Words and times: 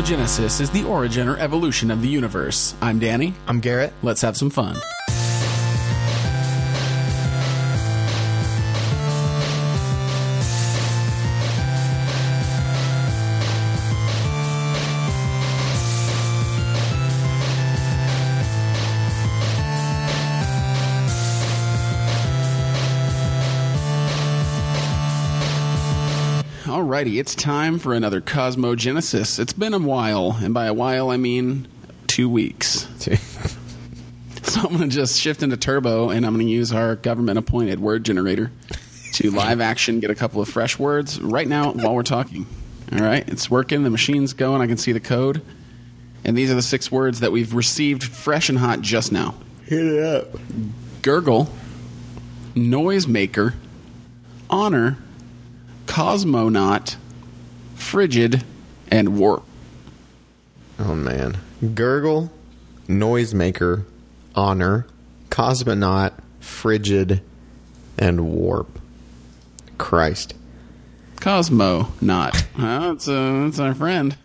Cosmogenesis 0.00 0.62
is 0.62 0.70
the 0.70 0.82
origin 0.84 1.28
or 1.28 1.36
evolution 1.36 1.90
of 1.90 2.00
the 2.00 2.08
universe. 2.08 2.74
I'm 2.80 2.98
Danny. 2.98 3.34
I'm 3.46 3.60
Garrett. 3.60 3.92
Let's 4.02 4.22
have 4.22 4.34
some 4.34 4.48
fun. 4.48 4.80
It's 27.06 27.34
time 27.34 27.78
for 27.78 27.94
another 27.94 28.20
Cosmogenesis. 28.20 29.38
It's 29.38 29.54
been 29.54 29.72
a 29.72 29.78
while, 29.78 30.36
and 30.42 30.52
by 30.52 30.66
a 30.66 30.74
while 30.74 31.08
I 31.10 31.16
mean 31.16 31.66
two 32.06 32.28
weeks. 32.28 32.86
So 34.42 34.62
I'm 34.62 34.76
going 34.76 34.90
to 34.90 34.96
just 34.96 35.20
shift 35.20 35.44
into 35.44 35.56
Turbo, 35.56 36.10
and 36.10 36.26
I'm 36.26 36.34
going 36.34 36.44
to 36.44 36.52
use 36.52 36.72
our 36.72 36.96
government-appointed 36.96 37.78
word 37.78 38.04
generator 38.04 38.50
to 39.12 39.30
live 39.30 39.60
action 39.60 40.00
get 40.00 40.10
a 40.10 40.14
couple 40.14 40.40
of 40.40 40.48
fresh 40.48 40.76
words 40.76 41.20
right 41.20 41.46
now 41.46 41.70
while 41.72 41.94
we're 41.94 42.02
talking. 42.02 42.46
All 42.90 42.98
right, 42.98 43.22
it's 43.28 43.48
working. 43.48 43.84
The 43.84 43.90
machine's 43.90 44.32
going. 44.32 44.60
I 44.60 44.66
can 44.66 44.76
see 44.76 44.90
the 44.90 44.98
code, 44.98 45.42
and 46.24 46.36
these 46.36 46.50
are 46.50 46.54
the 46.54 46.62
six 46.62 46.90
words 46.90 47.20
that 47.20 47.30
we've 47.30 47.54
received 47.54 48.02
fresh 48.02 48.48
and 48.48 48.58
hot 48.58 48.80
just 48.80 49.12
now: 49.12 49.36
Hit 49.66 49.84
it 49.86 50.02
up. 50.02 50.40
gurgle, 51.02 51.48
noisemaker, 52.56 53.54
honor, 54.48 54.98
cosmonaut, 55.90 56.94
frigid, 57.74 58.44
and 58.88 59.18
warp. 59.18 59.42
Oh 60.78 60.94
man. 60.94 61.36
Gurgle, 61.74 62.30
noisemaker, 62.86 63.84
honor, 64.36 64.86
cosmonaut, 65.30 66.12
frigid, 66.38 67.20
and 67.98 68.32
warp. 68.32 68.78
Christ. 69.78 70.34
Cosmo 71.16 71.88
not. 72.00 72.36
It's, 72.56 73.08
uh, 73.08 73.46
it's 73.48 73.58
our 73.58 73.74
friend. 73.74 74.16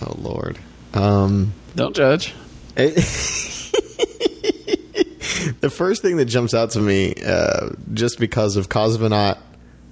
Oh 0.00 0.14
lord. 0.18 0.58
Um 0.94 1.52
Don't 1.76 1.94
judge. 1.94 2.34
it- 2.78 2.94
the 5.60 5.68
first 5.70 6.00
thing 6.00 6.16
that 6.16 6.24
jumps 6.24 6.54
out 6.54 6.70
to 6.70 6.80
me, 6.80 7.12
uh, 7.26 7.68
just 7.92 8.18
because 8.18 8.56
of 8.56 8.70
cosmonaut, 8.70 9.36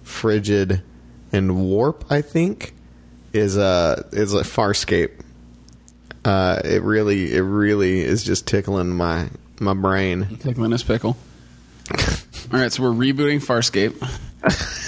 frigid, 0.05 0.81
and 1.33 1.57
warp, 1.57 2.05
I 2.11 2.23
think, 2.23 2.75
is 3.33 3.57
a 3.57 4.05
is 4.13 4.35
a 4.35 4.43
Farscape. 4.43 5.13
Uh, 6.25 6.61
it 6.65 6.83
really, 6.83 7.35
it 7.35 7.41
really 7.41 8.01
is 8.01 8.25
just 8.25 8.47
tickling 8.47 8.91
my 8.91 9.29
my 9.61 9.75
brain. 9.75 10.37
Tickling 10.41 10.73
his 10.73 10.83
pickle. 10.83 11.17
All 11.91 12.61
right, 12.61 12.73
so 12.73 12.83
we're 12.83 12.91
rebooting 12.91 13.45
Farscape. 13.45 13.95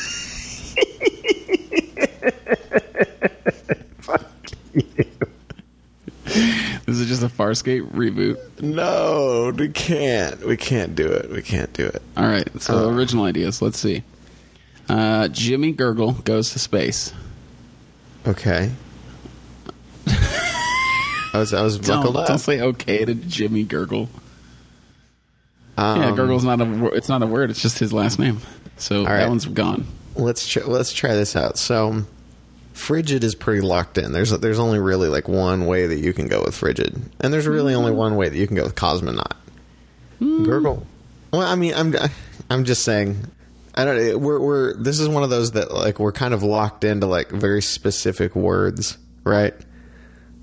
This 6.91 6.99
is 6.99 7.07
just 7.09 7.23
a 7.23 7.29
Farscape 7.29 7.89
reboot. 7.93 8.37
No, 8.61 9.53
we 9.57 9.69
can't. 9.69 10.45
We 10.45 10.57
can't 10.57 10.97
do 10.97 11.07
it. 11.07 11.31
We 11.31 11.41
can't 11.41 11.73
do 11.73 11.87
it. 11.87 12.03
All 12.17 12.27
right, 12.27 12.49
so 12.61 12.89
original 12.89 13.27
ideas. 13.27 13.63
Let's 13.63 13.79
see. 13.79 14.03
Uh, 14.91 15.29
Jimmy 15.29 15.73
Gurgle 15.73 16.13
goes 16.25 16.51
to 16.51 16.59
space. 16.59 17.13
Okay. 18.27 18.73
I 20.07 21.39
was 21.39 21.55
I 21.55 21.63
was 21.63 21.79
buckled 21.87 22.15
Don't, 22.15 22.23
up. 22.23 22.27
don't 22.29 22.39
say 22.39 22.61
okay 22.61 23.05
to 23.05 23.15
Jimmy 23.15 23.65
Gurgle. 23.65 24.09
Um, 25.77 26.03
yeah, 26.03 26.11
Gurgle's 26.11 26.45
not 26.45 26.61
a. 26.61 26.87
It's 26.89 27.09
not 27.09 27.23
a 27.23 27.27
word. 27.27 27.51
It's 27.51 27.63
just 27.63 27.79
his 27.79 27.93
last 27.93 28.19
name. 28.19 28.41
So 28.77 29.05
that 29.05 29.29
one's 29.29 29.47
gone. 29.47 29.87
Let's 30.17 30.47
tr- 30.49 30.65
let's 30.65 30.93
try 30.93 31.15
this 31.15 31.37
out. 31.37 31.57
So, 31.57 32.05
frigid 32.73 33.23
is 33.23 33.35
pretty 33.37 33.61
locked 33.61 33.97
in. 33.97 34.11
There's 34.13 34.31
there's 34.41 34.59
only 34.59 34.81
really 34.81 35.09
like 35.09 35.29
one 35.29 35.67
way 35.67 35.87
that 35.87 35.99
you 35.99 36.13
can 36.13 36.27
go 36.27 36.43
with 36.45 36.55
frigid, 36.55 37.01
and 37.21 37.33
there's 37.33 37.47
really 37.47 37.75
only 37.75 37.93
one 37.93 38.17
way 38.17 38.29
that 38.29 38.37
you 38.37 38.47
can 38.49 38.57
go 38.57 38.65
with 38.65 38.75
cosmonaut. 38.75 39.37
Gurgle. 40.21 40.85
Well, 41.33 41.43
I 41.43 41.55
mean, 41.55 41.75
I'm 41.75 41.95
I'm 42.51 42.65
just 42.65 42.83
saying. 42.83 43.31
I 43.81 43.85
don't. 43.85 44.21
We're 44.21 44.41
we're 44.41 44.75
this 44.75 45.01
is 45.01 45.09
one 45.09 45.23
of 45.23 45.31
those 45.31 45.53
that 45.53 45.73
like 45.73 45.99
we're 45.99 46.13
kind 46.13 46.35
of 46.35 46.43
locked 46.43 46.85
into 46.85 47.07
like 47.07 47.31
very 47.31 47.63
specific 47.63 48.37
words, 48.37 48.99
right? 49.25 49.55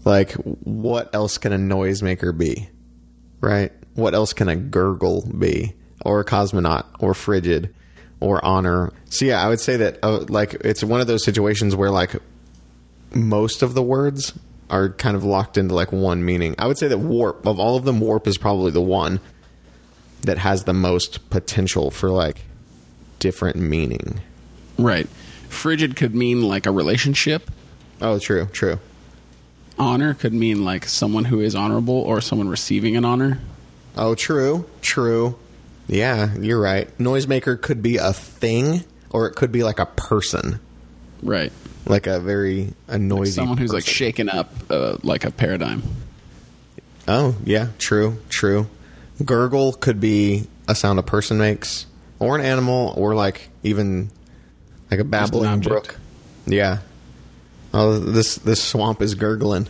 Like, 0.07 0.31
what 0.63 1.13
else 1.13 1.37
can 1.37 1.51
a 1.51 1.57
noisemaker 1.57 2.35
be? 2.35 2.69
Right? 3.41 3.73
What 3.95 4.13
else 4.13 4.31
can 4.31 4.47
a 4.47 4.55
gurgle 4.55 5.29
be? 5.37 5.73
Or 6.05 6.21
a 6.21 6.23
cosmonaut? 6.23 6.85
Or 6.99 7.13
frigid? 7.13 7.75
Or 8.21 8.43
honor? 8.43 8.93
So, 9.09 9.25
yeah, 9.25 9.43
I 9.43 9.49
would 9.49 9.59
say 9.59 9.75
that, 9.75 9.99
uh, 10.01 10.19
like, 10.29 10.53
it's 10.61 10.81
one 10.81 11.01
of 11.01 11.07
those 11.07 11.25
situations 11.25 11.75
where, 11.75 11.91
like, 11.91 12.15
most 13.13 13.61
of 13.61 13.73
the 13.73 13.83
words 13.83 14.31
are 14.69 14.89
kind 14.89 15.17
of 15.17 15.25
locked 15.25 15.57
into, 15.57 15.75
like, 15.75 15.91
one 15.91 16.23
meaning. 16.23 16.55
I 16.57 16.67
would 16.67 16.77
say 16.77 16.87
that 16.87 16.99
warp, 16.99 17.45
of 17.45 17.59
all 17.59 17.75
of 17.75 17.83
them, 17.83 17.99
warp 17.99 18.27
is 18.27 18.37
probably 18.37 18.71
the 18.71 18.81
one 18.81 19.19
that 20.21 20.37
has 20.37 20.63
the 20.63 20.73
most 20.73 21.29
potential 21.29 21.91
for, 21.91 22.09
like, 22.09 22.45
different 23.19 23.57
meaning. 23.57 24.19
Right. 24.77 25.07
Frigid 25.49 25.95
could 25.95 26.13
mean 26.15 26.41
like 26.41 26.65
a 26.65 26.71
relationship. 26.71 27.49
Oh, 28.01 28.19
true, 28.19 28.45
true. 28.51 28.79
Honor 29.79 30.13
could 30.13 30.33
mean 30.33 30.63
like 30.65 30.85
someone 30.85 31.25
who 31.25 31.39
is 31.39 31.55
honorable 31.55 31.95
or 32.01 32.19
someone 32.21 32.49
receiving 32.49 32.95
an 32.97 33.05
honor. 33.05 33.39
Oh, 33.95 34.15
true, 34.15 34.65
true. 34.81 35.37
Yeah, 35.87 36.35
you're 36.35 36.59
right. 36.59 36.95
Noisemaker 36.97 37.59
could 37.61 37.81
be 37.81 37.97
a 37.97 38.11
thing, 38.13 38.83
or 39.09 39.27
it 39.27 39.35
could 39.35 39.51
be 39.51 39.63
like 39.63 39.79
a 39.79 39.85
person, 39.85 40.59
Right. 41.23 41.51
like 41.85 42.07
a 42.07 42.19
very 42.19 42.73
a 42.87 42.97
noisy 42.99 43.31
someone 43.33 43.57
who's 43.57 43.71
like 43.71 43.83
person. 43.85 43.93
shaken 43.93 44.29
up 44.29 44.51
uh, 44.69 44.97
like 45.03 45.23
a 45.25 45.31
paradigm. 45.31 45.83
Oh, 47.07 47.35
yeah, 47.45 47.69
true, 47.77 48.17
true. 48.29 48.67
Gurgle 49.23 49.73
could 49.73 49.99
be 50.01 50.47
a 50.67 50.75
sound 50.75 50.99
a 50.99 51.03
person 51.03 51.37
makes, 51.37 51.85
or 52.19 52.37
an 52.37 52.45
animal, 52.45 52.93
or 52.97 53.15
like 53.15 53.49
even 53.63 54.11
like 54.89 54.99
a 54.99 55.03
babbling 55.03 55.61
brook. 55.61 55.97
Yeah. 56.45 56.79
Oh, 57.73 57.99
this 57.99 58.35
this 58.35 58.63
swamp 58.63 59.01
is 59.01 59.15
gurgling. 59.15 59.67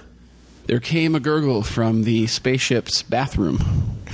There 0.65 0.79
came 0.79 1.15
a 1.15 1.19
gurgle 1.19 1.63
from 1.63 2.03
the 2.03 2.27
spaceship's 2.27 3.03
bathroom. 3.03 3.57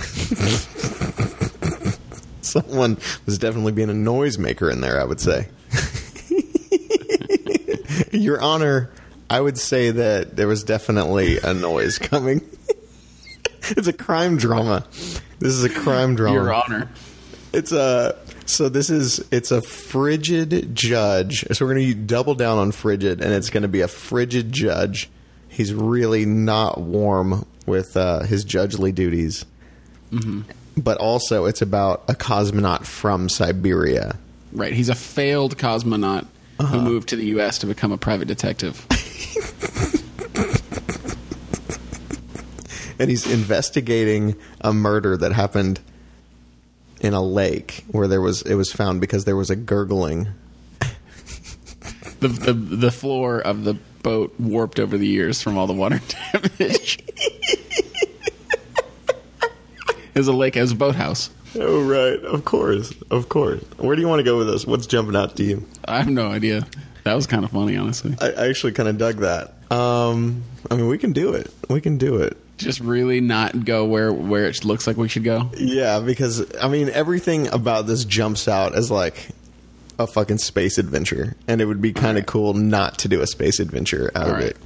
Someone 2.42 2.98
was 3.26 3.40
definitely 3.40 3.72
being 3.72 3.90
a 3.90 3.94
noisemaker 3.94 4.72
in 4.72 4.82
there. 4.82 5.02
I 5.02 5.04
would 5.04 5.20
say. 5.20 5.48
Your 8.12 8.42
Honor, 8.42 8.92
I 9.30 9.42
would 9.42 9.58
say 9.58 9.92
that 9.92 10.36
there 10.36 10.48
was 10.48 10.64
definitely 10.64 11.40
a 11.40 11.54
noise 11.54 11.98
coming. 11.98 12.42
it's 13.70 13.88
a 13.88 13.94
crime 13.94 14.38
drama. 14.38 14.86
This 15.40 15.54
is 15.54 15.64
a 15.64 15.70
crime 15.70 16.16
drama. 16.16 16.36
Your 16.36 16.54
honor. 16.54 16.90
It's 17.52 17.72
a 17.72 18.18
so 18.46 18.70
this 18.70 18.90
is 18.90 19.20
it's 19.32 19.52
a 19.52 19.62
frigid 19.62 20.76
judge. 20.76 21.46
So 21.52 21.66
we're 21.66 21.76
going 21.76 21.88
to 21.88 21.96
double 21.96 22.36
down 22.36 22.58
on 22.58 22.72
frigid, 22.72 23.22
and 23.22 23.34
it's 23.34 23.50
going 23.50 23.64
to 23.64 23.70
be 23.70 23.82
a 23.82 23.88
frigid 23.88 24.52
judge. 24.52 25.10
He's 25.48 25.74
really 25.74 26.26
not 26.26 26.82
warm 26.82 27.46
with 27.66 27.96
uh, 27.96 28.24
his 28.24 28.44
judgely 28.44 28.92
duties, 28.92 29.46
but 30.78 30.98
also 30.98 31.46
it's 31.46 31.62
about 31.62 32.04
a 32.08 32.14
cosmonaut 32.14 32.86
from 32.86 33.30
Siberia. 33.30 34.18
Right. 34.52 34.74
He's 34.74 34.90
a 34.90 34.96
failed 34.96 35.58
cosmonaut 35.58 36.26
who 36.60 36.82
moved 36.82 37.10
to 37.10 37.16
the 37.16 37.26
U.S. 37.28 37.60
to 37.60 37.68
become 37.68 37.92
a 37.92 37.98
private 37.98 38.28
detective. 38.28 38.86
and 43.00 43.10
he's 43.10 43.30
investigating 43.30 44.36
a 44.62 44.74
murder 44.74 45.18
that 45.18 45.34
happened 45.34 45.80
in 47.04 47.14
a 47.14 47.22
lake 47.22 47.84
where 47.92 48.08
there 48.08 48.22
was 48.22 48.42
it 48.44 48.56
was 48.56 48.72
found 48.72 49.02
because 49.02 49.26
there 49.26 49.36
was 49.36 49.50
a 49.50 49.56
gurgling. 49.56 50.30
the, 52.22 52.30
the 52.30 52.54
the 52.54 52.92
floor 52.92 53.42
of 53.42 53.66
the 53.66 53.76
boat 54.02 54.34
warped 54.40 54.80
over 54.80 54.98
the 54.98 55.08
years 55.08 55.42
from 55.42 55.58
all 55.58 55.68
the 55.68 55.74
water 55.74 56.00
damage. 56.34 57.00
it 59.40 60.16
was 60.16 60.28
a 60.28 60.34
lake. 60.34 60.56
It 60.56 60.62
was 60.62 60.72
a 60.72 60.76
boathouse. 60.76 61.30
Oh 61.56 61.84
right, 61.84 62.20
of 62.24 62.46
course, 62.46 62.94
of 63.12 63.30
course. 63.30 63.62
Where 63.78 63.96
do 63.96 64.02
you 64.02 64.08
want 64.08 64.20
to 64.20 64.24
go 64.24 64.38
with 64.38 64.48
this? 64.48 64.66
What's 64.66 64.88
jumping 64.88 65.16
out 65.16 65.36
to 65.36 65.44
you? 65.44 65.68
I 65.86 65.98
have 65.98 66.10
no 66.10 66.28
idea. 66.28 66.66
That 67.04 67.16
was 67.16 67.28
kind 67.28 67.44
of 67.44 67.52
funny, 67.52 67.76
honestly. 67.78 68.16
I, 68.22 68.32
I 68.32 68.48
actually 68.50 68.72
kind 68.74 68.88
of 68.90 68.98
dug 68.98 69.18
that. 69.18 69.54
Um, 69.72 70.44
I 70.72 70.76
mean, 70.76 70.88
we 70.88 70.98
can 70.98 71.12
do 71.14 71.34
it. 71.34 71.52
We 71.70 71.82
can 71.82 71.98
do 71.98 72.18
it. 72.18 72.38
Just 72.58 72.80
really 72.80 73.20
not 73.20 73.66
go 73.66 73.86
where 73.86 74.14
where 74.14 74.46
it 74.46 74.64
looks 74.64 74.88
like 74.88 74.96
we 74.96 75.10
should 75.10 75.24
go. 75.24 75.50
Yeah, 75.58 76.00
because 76.00 76.46
I 76.58 76.70
mean, 76.70 76.90
everything 76.90 77.48
about 77.48 77.88
this 77.88 78.06
jumps 78.06 78.48
out 78.48 78.76
as 78.76 78.90
like 78.92 79.28
a 80.00 80.08
fucking 80.08 80.38
space 80.38 80.78
adventure, 80.78 81.36
and 81.48 81.60
it 81.62 81.66
would 81.66 81.82
be 81.82 81.92
kind 81.94 82.18
of 82.18 82.24
Alright. 82.24 82.26
cool 82.28 82.54
not 82.54 83.00
to 83.00 83.08
do 83.10 83.22
a 83.22 83.28
space 83.28 83.60
adventure 83.60 84.12
out 84.16 84.24
of 84.28 84.34
Alright. 84.34 84.46
it. 84.52 84.58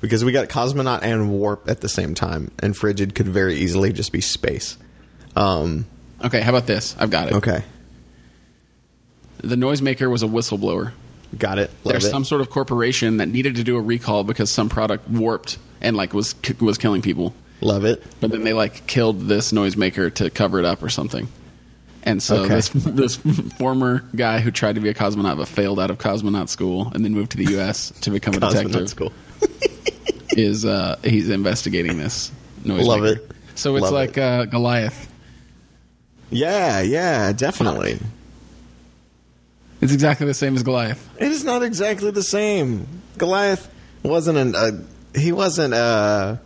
because 0.00 0.24
we 0.24 0.32
got 0.32 0.48
cosmonaut 0.48 1.00
and 1.02 1.30
warp 1.30 1.68
at 1.68 1.80
the 1.80 1.88
same 1.88 2.14
time, 2.14 2.50
and 2.60 2.76
frigid 2.76 3.14
could 3.14 3.28
very 3.28 3.56
easily 3.56 3.92
just 3.92 4.12
be 4.12 4.20
space. 4.20 4.76
Um, 5.34 5.86
Okay, 6.24 6.40
how 6.42 6.50
about 6.50 6.66
this? 6.66 6.94
I've 6.98 7.10
got 7.10 7.28
it. 7.28 7.34
okay, 7.34 7.64
The 9.38 9.56
noisemaker 9.56 10.10
was 10.10 10.22
a 10.22 10.26
whistleblower. 10.26 10.92
Got 11.34 11.58
it. 11.58 11.70
Love 11.84 11.92
There's 11.92 12.04
it. 12.06 12.10
some 12.10 12.24
sort 12.24 12.40
of 12.40 12.50
corporation 12.50 13.18
that 13.18 13.26
needed 13.28 13.56
to 13.56 13.64
do 13.64 13.76
a 13.76 13.80
recall 13.80 14.24
because 14.24 14.50
some 14.50 14.68
product 14.68 15.08
warped 15.08 15.58
and 15.80 15.96
like 15.96 16.14
was 16.14 16.34
was 16.60 16.78
killing 16.78 17.02
people. 17.02 17.34
Love 17.60 17.84
it. 17.84 18.02
But 18.20 18.30
then 18.30 18.44
they 18.44 18.52
like 18.52 18.86
killed 18.86 19.22
this 19.22 19.52
noisemaker 19.52 20.12
to 20.14 20.30
cover 20.30 20.58
it 20.58 20.64
up 20.64 20.82
or 20.82 20.88
something. 20.88 21.28
And 22.02 22.22
so 22.22 22.42
Okay. 22.44 22.54
this 22.56 22.68
this 22.74 23.16
former 23.58 24.04
guy 24.14 24.40
who 24.40 24.50
tried 24.50 24.74
to 24.74 24.80
be 24.80 24.88
a 24.90 24.94
cosmonaut 24.94 25.36
but 25.38 25.48
failed 25.48 25.80
out 25.80 25.90
of 25.90 25.98
cosmonaut 25.98 26.48
school 26.48 26.90
and 26.94 27.04
then 27.04 27.12
moved 27.14 27.30
to 27.32 27.36
the 27.38 27.46
U.S. 27.52 27.90
to 28.02 28.10
become 28.10 28.34
a 28.34 28.40
detective 28.40 28.88
school. 28.90 29.12
is 30.36 30.64
uh, 30.64 30.98
he's 31.04 31.30
investigating 31.30 31.96
this 31.98 32.30
noisemaker. 32.64 32.86
Love 32.86 33.04
it. 33.04 33.30
So 33.54 33.76
it's 33.76 33.84
Love 33.84 33.92
like 33.92 34.10
it. 34.18 34.22
uh, 34.22 34.44
Goliath. 34.46 35.08
Yeah, 36.30 36.80
yeah, 36.80 37.32
definitely. 37.32 37.98
It's 39.84 39.92
exactly 39.92 40.26
the 40.26 40.32
same 40.32 40.56
as 40.56 40.62
Goliath. 40.62 41.10
It 41.18 41.30
is 41.30 41.44
not 41.44 41.62
exactly 41.62 42.10
the 42.10 42.22
same. 42.22 42.86
Goliath 43.18 43.70
wasn't 44.02 44.38
an 44.38 44.56
uh, 44.56 44.70
he 45.14 45.30
wasn't 45.30 45.74
a 45.74 46.40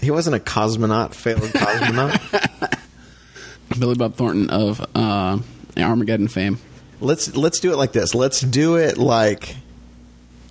he 0.00 0.12
wasn't 0.12 0.36
a 0.36 0.38
cosmonaut, 0.38 1.12
failed 1.12 1.40
cosmonaut. 1.40 2.78
Billy 3.80 3.96
Bob 3.96 4.14
Thornton 4.14 4.48
of 4.48 4.80
uh, 4.94 5.40
Armageddon 5.76 6.28
fame. 6.28 6.58
let's 7.00 7.34
let's 7.34 7.58
do 7.58 7.72
it 7.72 7.76
like 7.76 7.90
this. 7.90 8.14
Let's 8.14 8.40
do 8.42 8.76
it 8.76 8.96
like 8.96 9.56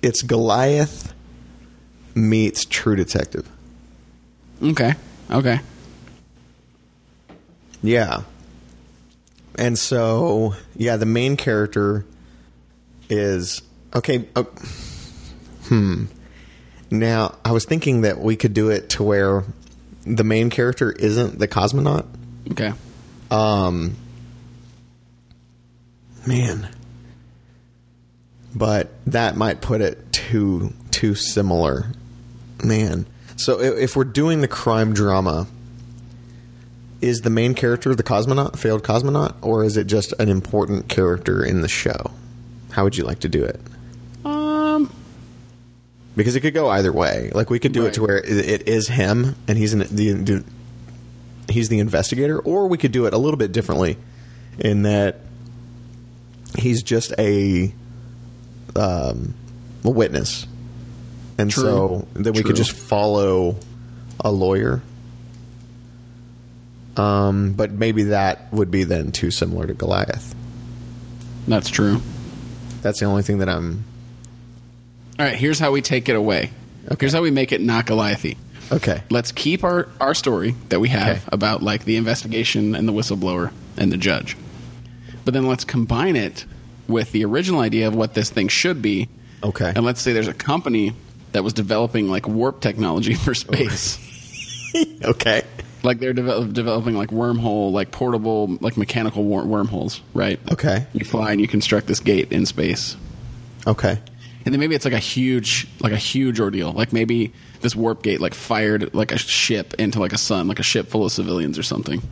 it's 0.02 0.20
Goliath 0.20 1.14
meets 2.14 2.66
True 2.66 2.94
Detective. 2.94 3.48
Okay. 4.62 4.92
Okay. 5.30 5.60
Yeah. 7.82 8.24
And 9.56 9.78
so, 9.78 10.54
yeah, 10.76 10.96
the 10.96 11.06
main 11.06 11.36
character 11.36 12.04
is 13.08 13.62
okay. 13.94 14.26
Uh, 14.34 14.42
hmm. 15.64 16.04
Now, 16.90 17.36
I 17.44 17.52
was 17.52 17.64
thinking 17.64 18.02
that 18.02 18.18
we 18.18 18.36
could 18.36 18.54
do 18.54 18.70
it 18.70 18.90
to 18.90 19.02
where 19.02 19.44
the 20.06 20.24
main 20.24 20.50
character 20.50 20.92
isn't 20.92 21.38
the 21.38 21.48
cosmonaut. 21.48 22.04
Okay. 22.52 22.72
Um, 23.30 23.96
man, 26.26 26.68
but 28.54 28.90
that 29.06 29.36
might 29.36 29.60
put 29.60 29.80
it 29.80 30.12
too 30.12 30.72
too 30.90 31.14
similar. 31.14 31.86
Man, 32.62 33.06
so 33.36 33.60
i- 33.60 33.78
if 33.80 33.96
we're 33.96 34.04
doing 34.04 34.40
the 34.40 34.48
crime 34.48 34.92
drama, 34.94 35.46
is 37.00 37.20
the 37.20 37.30
main 37.30 37.54
character 37.54 37.94
the 37.94 38.02
cosmonaut, 38.02 38.58
failed 38.58 38.82
cosmonaut, 38.82 39.34
or 39.42 39.64
is 39.64 39.76
it 39.76 39.86
just 39.86 40.12
an 40.18 40.28
important 40.28 40.88
character 40.88 41.44
in 41.44 41.60
the 41.60 41.68
show? 41.68 42.10
How 42.70 42.84
would 42.84 42.96
you 42.96 43.04
like 43.04 43.20
to 43.20 43.28
do 43.28 43.44
it? 43.44 43.60
Um. 44.24 44.92
Because 46.16 46.36
it 46.36 46.40
could 46.40 46.54
go 46.54 46.68
either 46.68 46.92
way. 46.92 47.30
Like 47.34 47.50
we 47.50 47.58
could 47.58 47.72
do 47.72 47.86
it 47.86 47.94
to 47.94 48.02
where 48.02 48.18
it, 48.18 48.28
it 48.28 48.68
is 48.68 48.86
him 48.86 49.34
and 49.48 49.58
he's 49.58 49.72
an, 49.74 49.80
the, 49.90 50.12
the 50.12 50.44
he's 51.48 51.68
the 51.68 51.78
investigator, 51.80 52.38
or 52.38 52.68
we 52.68 52.78
could 52.78 52.92
do 52.92 53.06
it 53.06 53.14
a 53.14 53.18
little 53.18 53.36
bit 53.36 53.52
differently, 53.52 53.96
in 54.58 54.82
that 54.82 55.20
he's 56.56 56.82
just 56.82 57.12
a 57.18 57.72
um, 58.76 59.34
a 59.84 59.90
witness, 59.90 60.46
and 61.38 61.50
True. 61.50 61.62
so 61.62 62.08
then 62.14 62.32
we 62.32 62.40
True. 62.40 62.48
could 62.48 62.56
just 62.56 62.72
follow 62.72 63.56
a 64.20 64.30
lawyer. 64.30 64.82
Um, 66.96 67.52
but 67.54 67.72
maybe 67.72 68.04
that 68.04 68.52
would 68.52 68.70
be 68.70 68.84
then 68.84 69.10
too 69.12 69.30
similar 69.30 69.66
to 69.66 69.74
Goliath. 69.74 70.34
That's 71.48 71.68
true. 71.70 72.00
That's 72.82 73.00
the 73.00 73.06
only 73.06 73.22
thing 73.22 73.38
that 73.38 73.48
I'm 73.48 73.84
All 75.18 75.26
right. 75.26 75.34
Here's 75.36 75.58
how 75.58 75.72
we 75.72 75.82
take 75.82 76.08
it 76.08 76.16
away. 76.16 76.50
Here's 77.00 77.12
how 77.12 77.22
we 77.22 77.30
make 77.30 77.50
it 77.52 77.60
not 77.60 77.86
Goliathy. 77.86 78.36
okay. 78.70 79.02
Let's 79.10 79.32
keep 79.32 79.64
our, 79.64 79.88
our 80.00 80.14
story 80.14 80.54
that 80.68 80.80
we 80.80 80.88
have 80.90 81.16
Okay. 81.18 81.22
about 81.32 81.62
like 81.62 81.84
the 81.84 81.96
investigation 81.96 82.74
and 82.74 82.86
the 82.86 82.92
whistleblower 82.92 83.52
and 83.76 83.90
the 83.90 83.96
judge. 83.96 84.36
But 85.24 85.32
then 85.34 85.46
let's 85.46 85.64
combine 85.64 86.16
it 86.16 86.44
with 86.86 87.12
the 87.12 87.24
original 87.24 87.60
idea 87.60 87.88
of 87.88 87.94
what 87.96 88.12
this 88.14 88.28
thing 88.30 88.48
should 88.48 88.82
be. 88.82 89.08
Okay. 89.42 89.72
And 89.74 89.84
let's 89.84 90.00
say 90.02 90.12
there's 90.12 90.28
a 90.28 90.34
company 90.34 90.92
that 91.32 91.42
was 91.42 91.52
developing 91.54 92.08
like 92.10 92.28
warp 92.28 92.60
technology 92.60 93.14
for 93.14 93.34
space. 93.34 93.98
Okay. 95.02 95.42
Like 95.84 95.98
they're 95.98 96.14
devel- 96.14 96.52
developing 96.52 96.96
like 96.96 97.10
wormhole, 97.10 97.72
like 97.72 97.90
portable, 97.90 98.56
like 98.60 98.76
mechanical 98.76 99.24
wor- 99.24 99.44
wormholes, 99.44 100.00
right? 100.14 100.40
Okay. 100.50 100.86
You 100.92 101.04
fly 101.04 101.32
and 101.32 101.40
you 101.40 101.46
construct 101.46 101.86
this 101.86 102.00
gate 102.00 102.32
in 102.32 102.46
space. 102.46 102.96
Okay. 103.66 104.00
And 104.44 104.52
then 104.52 104.60
maybe 104.60 104.74
it's 104.74 104.84
like 104.84 104.94
a 104.94 104.98
huge, 104.98 105.66
like 105.80 105.92
a 105.92 105.98
huge 105.98 106.40
ordeal. 106.40 106.72
Like 106.72 106.92
maybe 106.92 107.32
this 107.60 107.74
warp 107.74 108.02
gate 108.02 108.20
like 108.20 108.34
fired 108.34 108.92
like 108.94 109.12
a 109.12 109.18
ship 109.18 109.74
into 109.74 110.00
like 110.00 110.12
a 110.12 110.18
sun, 110.18 110.48
like 110.48 110.58
a 110.58 110.64
ship 110.64 110.88
full 110.88 111.04
of 111.04 111.12
civilians 111.12 111.58
or 111.58 111.62
something. 111.62 112.02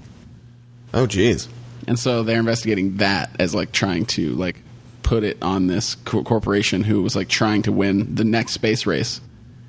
Oh, 0.95 1.07
jeez. 1.07 1.49
And 1.87 1.99
so 1.99 2.23
they're 2.23 2.39
investigating 2.39 2.99
that 2.99 3.35
as 3.39 3.55
like 3.55 3.73
trying 3.73 4.07
to 4.07 4.35
like 4.35 4.63
put 5.03 5.25
it 5.25 5.43
on 5.43 5.67
this 5.67 5.95
co- 5.97 6.23
corporation 6.23 6.83
who 6.83 7.03
was 7.03 7.17
like 7.17 7.29
trying 7.29 7.63
to 7.63 7.73
win 7.73 8.15
the 8.15 8.25
next 8.25 8.53
space 8.53 8.87
race. 8.87 9.21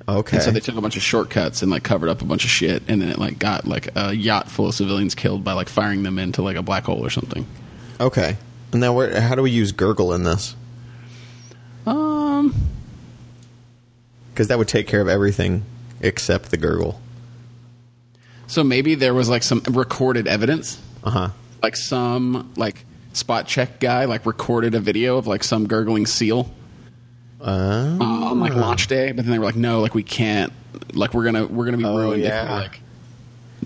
Okay. 0.06 0.36
And 0.36 0.44
so 0.44 0.50
they 0.50 0.60
took 0.60 0.76
a 0.76 0.80
bunch 0.82 0.96
of 0.96 1.02
shortcuts 1.02 1.62
and 1.62 1.70
like 1.70 1.82
covered 1.82 2.08
up 2.10 2.20
a 2.20 2.24
bunch 2.26 2.44
of 2.44 2.50
shit, 2.50 2.82
and 2.88 3.00
then 3.00 3.08
it 3.08 3.18
like 3.18 3.38
got 3.38 3.66
like 3.66 3.88
a 3.96 4.12
yacht 4.14 4.50
full 4.50 4.68
of 4.68 4.74
civilians 4.74 5.14
killed 5.14 5.42
by 5.44 5.52
like 5.54 5.68
firing 5.68 6.02
them 6.02 6.18
into 6.18 6.42
like 6.42 6.56
a 6.56 6.62
black 6.62 6.84
hole 6.84 7.04
or 7.04 7.08
something. 7.10 7.46
Okay. 7.98 8.36
And 8.72 8.80
now, 8.80 8.92
where, 8.92 9.18
how 9.20 9.34
do 9.34 9.40
we 9.42 9.50
use 9.50 9.72
gurgle 9.72 10.12
in 10.12 10.24
this? 10.24 10.54
Um, 11.86 12.54
Because 14.32 14.48
that 14.48 14.58
would 14.58 14.68
take 14.68 14.86
care 14.88 15.00
of 15.00 15.08
everything 15.08 15.64
except 16.00 16.50
the 16.50 16.56
gurgle. 16.56 17.00
so 18.46 18.62
maybe 18.64 18.94
there 18.94 19.14
was 19.14 19.28
like 19.28 19.42
some 19.42 19.62
recorded 19.70 20.26
evidence, 20.26 20.78
Uh 21.02 21.10
huh. 21.10 21.28
like 21.62 21.76
some 21.76 22.52
like 22.56 22.84
spot 23.12 23.46
check 23.46 23.78
guy 23.80 24.04
like 24.06 24.26
recorded 24.26 24.74
a 24.74 24.80
video 24.80 25.16
of 25.16 25.26
like 25.26 25.44
some 25.44 25.66
gurgling 25.68 26.04
seal 26.04 26.50
Uh, 27.44 27.98
on 28.00 28.40
like 28.40 28.54
launch 28.54 28.86
day, 28.86 29.12
but 29.12 29.24
then 29.24 29.32
they 29.32 29.38
were 29.38 29.44
like, 29.44 29.56
no, 29.56 29.80
like 29.80 29.94
we 29.94 30.02
can't, 30.02 30.50
like 30.94 31.12
we're 31.12 31.24
gonna 31.24 31.46
we're 31.46 31.66
gonna 31.66 31.76
be 31.76 31.84
Oh, 31.84 31.96
ruined 31.96 32.22
if 32.22 32.28
yeah. 32.28 32.44
we 32.54 32.60
like 32.62 32.80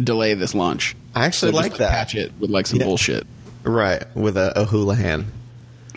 delay 0.03 0.35
this 0.35 0.55
launch. 0.55 0.97
I 1.15 1.27
actually 1.27 1.53
So 1.53 1.59
just, 1.59 1.71
like 1.71 1.79
that. 1.79 1.91
Patch 1.91 2.15
it 2.17 2.33
with 2.41 2.51
like 2.51 2.67
some 2.67 2.81
Yeah. 2.81 2.87
bullshit. 2.87 3.27
right. 3.63 4.03
With 4.17 4.37
a, 4.37 4.61
a 4.61 4.65
hula 4.65 4.95
hand. 4.97 5.27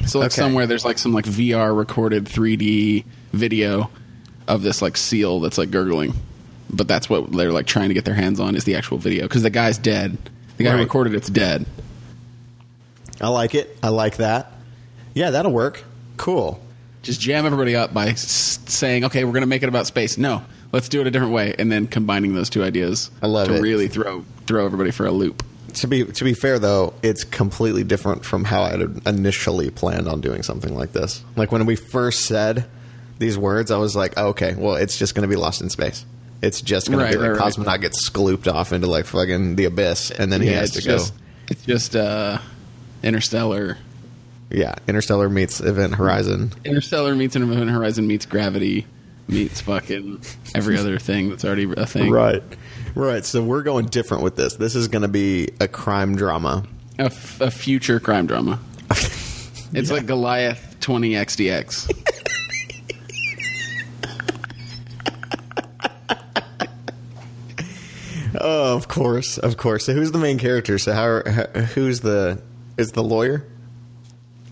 So 0.05 0.20
like 0.20 0.27
Okay. 0.27 0.36
somewhere 0.41 0.67
there's 0.67 0.86
like 0.86 0.98
some 1.00 1.12
like 1.13 1.25
VR 1.25 1.75
recorded 1.75 2.25
3D 2.25 3.03
video 3.34 3.89
of 4.48 4.62
this 4.62 4.82
like 4.82 4.96
seal 4.98 5.39
that's 5.39 5.58
like 5.58 5.72
gurgling, 5.72 6.13
but 6.70 6.88
that's 6.88 7.10
what 7.10 7.32
they're 7.32 7.51
like 7.51 7.65
trying 7.67 7.88
to 7.89 7.94
get 7.96 8.05
their 8.05 8.15
hands 8.15 8.39
on 8.39 8.55
is 8.55 8.63
the 8.63 8.75
actual 8.75 8.98
video 9.00 9.24
because 9.24 9.41
the 9.44 9.50
guy's 9.50 9.77
dead. 9.79 10.17
The 10.58 10.63
guy 10.65 10.72
who 10.72 10.77
recorded 10.79 11.15
it's 11.15 11.29
dead. 11.29 11.65
I 13.20 13.29
like 13.29 13.55
it. 13.55 13.75
I 13.82 13.89
like 13.89 14.17
that. 14.17 14.51
Yeah, 15.13 15.32
that'll 15.32 15.51
work. 15.51 15.84
Cool. 16.17 16.60
Just 17.03 17.20
jam 17.20 17.46
everybody 17.46 17.75
up 17.75 17.93
by 17.93 18.10
s- 18.10 18.60
saying, 18.67 19.05
"Okay, 19.05 19.24
we're 19.24 19.31
going 19.31 19.41
to 19.41 19.48
make 19.48 19.63
it 19.63 19.70
about 19.70 19.88
space." 19.88 20.17
No, 20.17 20.43
let's 20.72 20.88
do 20.89 21.01
it 21.01 21.08
a 21.08 21.12
different 21.12 21.34
way, 21.34 21.55
and 21.58 21.72
then 21.72 21.88
combining 21.88 22.36
those 22.36 22.50
two 22.50 22.63
ideas 22.63 23.10
I 23.22 23.27
love 23.27 23.48
to 23.48 23.55
it. 23.55 23.62
really 23.62 23.88
throw 23.88 24.24
throw 24.46 24.65
everybody 24.65 24.91
for 24.91 25.05
a 25.08 25.12
loop. 25.12 25.43
To 25.75 25.88
be 25.88 26.03
to 26.05 26.24
be 26.24 26.34
fair 26.34 26.60
though, 26.60 26.93
it's 27.01 27.24
completely 27.24 27.84
different 27.84 28.24
from 28.25 28.43
how 28.43 28.62
I 28.63 28.86
initially 29.08 29.70
planned 29.72 30.08
on 30.08 30.22
doing 30.22 30.43
something 30.43 30.75
like 30.75 30.91
this. 30.91 31.24
Like 31.36 31.51
when 31.51 31.65
we 31.65 31.75
first 31.75 32.25
said 32.25 32.65
these 33.20 33.38
words, 33.38 33.72
I 33.72 33.77
was 33.77 33.96
like, 33.96 34.13
oh, 34.17 34.27
okay, 34.29 34.53
well, 34.55 34.75
it's 34.75 34.98
just 34.98 35.15
going 35.15 35.24
to 35.24 35.27
be 35.34 35.36
lost 35.39 35.62
in 35.62 35.70
space. 35.70 36.05
It's 36.41 36.60
just 36.62 36.88
going 36.88 37.00
Right, 37.00 37.12
to 37.13 37.17
be 37.17 37.24
like 37.24 37.31
right, 37.31 37.39
right. 37.39 37.53
cosmonaut 37.53 37.81
gets 37.81 38.10
sklooped 38.10 38.51
off 38.51 38.74
into 38.74 38.88
like 38.88 39.05
fucking 39.05 39.55
the 39.55 39.65
abyss, 39.65 40.12
and 40.12 40.31
then 40.31 40.41
he 40.41 40.50
has 40.50 40.75
it's 40.75 40.86
to 40.86 40.91
go. 40.91 41.03
it's 41.50 41.63
just 41.65 41.96
uh, 41.96 42.38
Interstellar. 43.03 43.77
Yeah, 44.51 44.75
Interstellar 44.88 45.29
meets 45.29 45.60
Event 45.60 45.96
Horizon. 45.96 46.51
Interstellar 46.65 47.15
meets 47.15 47.36
Event 47.36 47.70
Horizon 47.70 48.08
meets 48.08 48.25
Gravity 48.25 48.86
meets 49.27 49.62
fucking 49.62 50.22
every 50.55 50.77
other 50.77 51.00
thing 51.00 51.29
that's 51.29 51.46
already 51.46 51.72
a 51.77 51.86
thing. 51.86 52.12
Right, 52.12 52.43
right. 52.96 53.24
So 53.24 53.41
we're 53.43 53.63
going 53.63 53.86
different 53.86 54.24
with 54.24 54.36
this. 54.36 54.55
This 54.55 54.75
is 54.75 54.88
going 54.89 55.03
to 55.03 55.08
be 55.08 55.50
a 55.60 55.67
crime 55.67 56.15
drama. 56.15 56.65
A, 57.00 57.03
f- 57.03 57.39
a 57.41 57.50
future 57.51 58.00
crime 58.00 58.27
drama. 58.27 58.60
It's 59.74 59.89
like 59.89 60.05
Goliath 60.05 60.75
20 60.81 61.12
XDX. 61.12 61.89
Oh, 68.39 68.75
of 68.75 68.88
course, 68.88 69.38
of 69.38 69.58
course. 69.58 69.86
So 69.86 69.93
who's 69.93 70.12
the 70.12 70.17
main 70.17 70.38
character? 70.38 70.77
So 70.77 70.93
how? 70.93 71.22
how 71.29 71.46
who's 71.62 72.00
the? 72.00 72.41
Is 72.77 72.93
the 72.93 73.03
lawyer? 73.03 73.46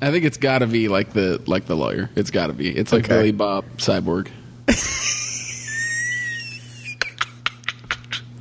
I 0.02 0.12
think 0.12 0.26
it's 0.26 0.38
got 0.38 0.60
to 0.60 0.68
be 0.68 0.88
like 0.88 1.12
the 1.12 1.42
like 1.46 1.66
the 1.66 1.76
lawyer. 1.76 2.10
It's 2.16 2.32
got 2.32 2.48
to 2.48 2.54
be. 2.54 2.70
It's 2.70 2.92
like 2.92 3.06
okay. 3.06 3.16
Billy 3.16 3.32
Bob 3.32 3.66
Cyborg. 3.78 4.30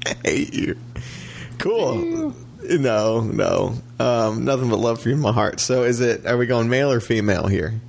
I 0.06 0.14
hate 0.24 0.54
you. 0.54 0.78
Cool. 1.58 2.34
No, 2.62 3.20
no. 3.20 3.74
Um, 3.98 4.44
nothing 4.44 4.70
but 4.70 4.78
love 4.78 5.00
for 5.00 5.08
you 5.08 5.14
in 5.14 5.20
my 5.20 5.32
heart. 5.32 5.58
So, 5.60 5.82
is 5.82 6.00
it? 6.00 6.26
Are 6.26 6.36
we 6.36 6.46
going 6.46 6.68
male 6.68 6.92
or 6.92 7.00
female 7.00 7.46
here? 7.46 7.80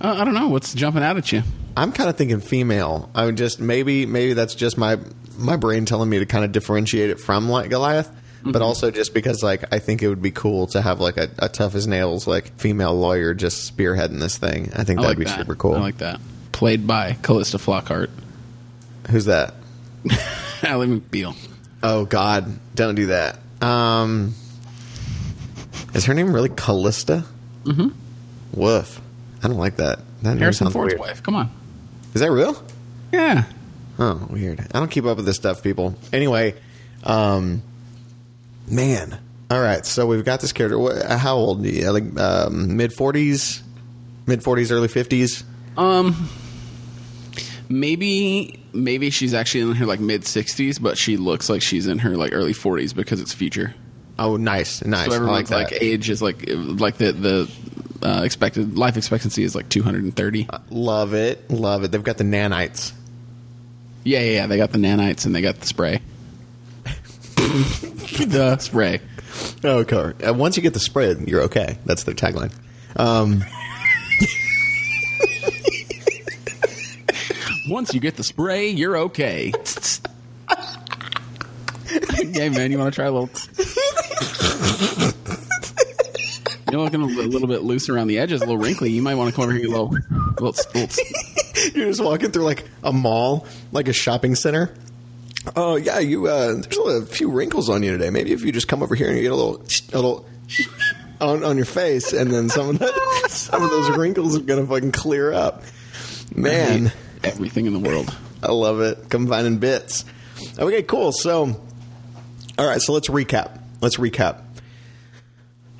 Uh, 0.00 0.16
I 0.18 0.24
don't 0.24 0.34
know. 0.34 0.48
What's 0.48 0.74
jumping 0.74 1.02
out 1.02 1.16
at 1.16 1.32
you? 1.32 1.42
I'm 1.76 1.92
kind 1.92 2.10
of 2.10 2.16
thinking 2.16 2.40
female. 2.40 3.10
I'm 3.14 3.36
just 3.36 3.60
maybe 3.60 4.06
maybe 4.06 4.34
that's 4.34 4.54
just 4.54 4.76
my 4.76 4.98
my 5.38 5.56
brain 5.56 5.86
telling 5.86 6.10
me 6.10 6.18
to 6.18 6.26
kind 6.26 6.44
of 6.44 6.52
differentiate 6.52 7.10
it 7.10 7.20
from 7.20 7.48
like 7.48 7.70
Goliath. 7.70 8.10
Mm-hmm. 8.40 8.52
but 8.52 8.62
also 8.62 8.90
just 8.90 9.12
because 9.12 9.42
like 9.42 9.64
I 9.72 9.78
think 9.80 10.02
it 10.02 10.08
would 10.08 10.22
be 10.22 10.30
cool 10.30 10.66
to 10.68 10.80
have 10.80 10.98
like 10.98 11.18
a, 11.18 11.28
a 11.38 11.48
tough 11.50 11.74
as 11.74 11.86
nails 11.86 12.26
like 12.26 12.56
female 12.58 12.94
lawyer 12.94 13.34
just 13.34 13.70
spearheading 13.76 14.18
this 14.18 14.38
thing. 14.38 14.70
I 14.74 14.84
think 14.84 14.98
I 15.00 15.02
that'd 15.02 15.04
like 15.04 15.18
be 15.18 15.24
that. 15.24 15.38
super 15.38 15.54
cool. 15.54 15.74
I 15.74 15.80
like 15.80 15.98
that. 15.98 16.20
Played 16.52 16.86
by 16.86 17.18
Calista 17.22 17.58
Flockhart, 17.58 18.08
Who's 19.10 19.26
that? 19.26 19.54
Ally 20.62 20.86
McBeal. 20.86 21.36
Oh 21.82 22.04
God, 22.06 22.58
don't 22.74 22.94
do 22.94 23.06
that. 23.06 23.38
Um, 23.60 24.34
is 25.94 26.04
her 26.06 26.14
name 26.14 26.32
really 26.34 26.48
Callista? 26.48 27.24
Mm-hmm. 27.64 27.88
Woof. 28.58 29.00
I 29.42 29.48
don't 29.48 29.58
like 29.58 29.76
that. 29.76 29.98
That 30.22 30.30
name 30.30 30.38
Harrison 30.38 30.70
Ford's 30.70 30.92
weird. 30.94 31.00
wife. 31.00 31.22
Come 31.22 31.34
on. 31.36 31.50
Is 32.14 32.20
that 32.20 32.30
real? 32.30 32.62
Yeah. 33.12 33.44
Oh, 33.98 34.26
weird. 34.30 34.60
I 34.72 34.78
don't 34.78 34.90
keep 34.90 35.04
up 35.04 35.16
with 35.18 35.26
this 35.26 35.36
stuff, 35.36 35.62
people. 35.62 35.94
Anyway, 36.12 36.54
um, 37.04 37.62
man. 38.70 39.18
All 39.50 39.60
right, 39.60 39.84
so 39.84 40.06
we've 40.06 40.24
got 40.24 40.40
this 40.40 40.52
character. 40.52 40.78
What, 40.78 41.04
how 41.04 41.36
old? 41.36 41.66
Like 41.66 42.18
um, 42.18 42.76
mid 42.76 42.92
forties, 42.92 43.62
mid 44.26 44.44
forties, 44.44 44.70
early 44.70 44.86
fifties. 44.86 45.42
Um, 45.76 46.28
maybe 47.68 48.60
maybe 48.72 49.10
she's 49.10 49.34
actually 49.34 49.62
in 49.62 49.72
her 49.72 49.86
like 49.86 49.98
mid 49.98 50.24
sixties, 50.24 50.78
but 50.78 50.96
she 50.96 51.16
looks 51.16 51.48
like 51.48 51.62
she's 51.62 51.88
in 51.88 51.98
her 51.98 52.16
like 52.16 52.32
early 52.32 52.52
forties 52.52 52.92
because 52.92 53.20
it's 53.20 53.32
future. 53.32 53.74
Oh, 54.20 54.36
nice, 54.36 54.84
nice. 54.84 55.06
So 55.06 55.14
I 55.14 55.18
like 55.18 55.50
like, 55.50 55.72
age 55.80 56.10
is 56.10 56.22
like 56.22 56.44
like 56.48 56.98
the 56.98 57.12
the 57.12 57.50
uh, 58.02 58.22
expected 58.22 58.78
life 58.78 58.96
expectancy 58.96 59.42
is 59.42 59.54
like 59.56 59.68
two 59.68 59.82
hundred 59.82 60.04
and 60.04 60.14
thirty. 60.14 60.48
love 60.70 61.12
it, 61.14 61.50
love 61.50 61.82
it. 61.82 61.90
They've 61.90 62.02
got 62.02 62.18
the 62.18 62.24
nanites. 62.24 62.92
Yeah, 64.04 64.20
yeah, 64.20 64.32
yeah. 64.32 64.46
They 64.46 64.58
got 64.58 64.70
the 64.72 64.78
nanites 64.78 65.26
and 65.26 65.34
they 65.34 65.42
got 65.42 65.56
the 65.56 65.66
spray. 65.66 66.00
the 68.28 68.58
spray. 68.58 69.00
Oh, 69.64 69.78
okay. 69.78 70.26
Uh, 70.26 70.34
once 70.34 70.56
you 70.56 70.62
get 70.62 70.74
the 70.74 70.80
spray, 70.80 71.14
you're 71.26 71.42
okay. 71.42 71.78
That's 71.84 72.04
their 72.04 72.14
tagline. 72.14 72.52
Um, 72.96 73.44
Once 77.68 77.94
you 77.94 78.00
get 78.00 78.16
the 78.16 78.24
spray, 78.24 78.68
you're 78.68 78.96
okay. 78.96 79.52
hey 82.34 82.48
man, 82.48 82.72
you 82.72 82.78
want 82.78 82.92
to 82.92 82.96
try 82.96 83.04
a 83.06 83.12
little? 83.12 83.30
You're 86.70 86.80
looking 86.80 87.00
a 87.00 87.06
little 87.06 87.46
bit 87.46 87.62
loose 87.62 87.88
around 87.88 88.08
the 88.08 88.18
edges, 88.18 88.42
a 88.42 88.44
little 88.44 88.58
wrinkly. 88.58 88.90
You 88.90 89.02
might 89.02 89.14
want 89.14 89.30
to 89.30 89.36
come 89.36 89.44
over 89.44 89.52
here 89.52 89.66
a 89.66 89.68
little, 89.68 89.90
little, 90.40 90.54
little 90.74 91.04
you're 91.74 91.86
just 91.86 92.02
walking 92.02 92.32
through 92.32 92.44
like 92.44 92.64
a 92.82 92.92
mall, 92.92 93.46
like 93.70 93.86
a 93.86 93.92
shopping 93.92 94.34
center. 94.34 94.74
Oh 95.56 95.76
yeah, 95.76 95.98
you. 95.98 96.26
Uh, 96.26 96.54
there's 96.54 97.02
a 97.02 97.06
few 97.06 97.30
wrinkles 97.30 97.68
on 97.68 97.82
you 97.82 97.92
today. 97.92 98.10
Maybe 98.10 98.32
if 98.32 98.44
you 98.44 98.52
just 98.52 98.68
come 98.68 98.82
over 98.82 98.94
here 98.94 99.08
and 99.08 99.16
you 99.16 99.22
get 99.22 99.32
a 99.32 99.36
little, 99.36 99.62
a 99.92 99.96
little 99.96 100.26
on, 101.20 101.44
on 101.44 101.56
your 101.56 101.66
face, 101.66 102.12
and 102.12 102.30
then 102.30 102.48
some 102.48 102.68
of 102.70 102.78
that, 102.78 103.24
some 103.30 103.62
of 103.62 103.70
those 103.70 103.90
wrinkles 103.96 104.36
are 104.36 104.42
gonna 104.42 104.66
fucking 104.66 104.92
clear 104.92 105.32
up. 105.32 105.62
Man, 106.34 106.92
everything 107.24 107.66
in 107.66 107.72
the 107.72 107.78
world. 107.78 108.14
I 108.42 108.52
love 108.52 108.80
it. 108.80 109.08
Combining 109.08 109.58
bits. 109.58 110.04
Okay, 110.58 110.82
cool. 110.82 111.12
So, 111.12 111.60
all 112.58 112.66
right. 112.66 112.80
So 112.80 112.92
let's 112.92 113.08
recap. 113.08 113.60
Let's 113.80 113.96
recap. 113.96 114.42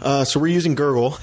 Uh, 0.01 0.25
so 0.25 0.41
we're 0.41 0.49
using 0.49 0.75
Gurgle, 0.75 1.19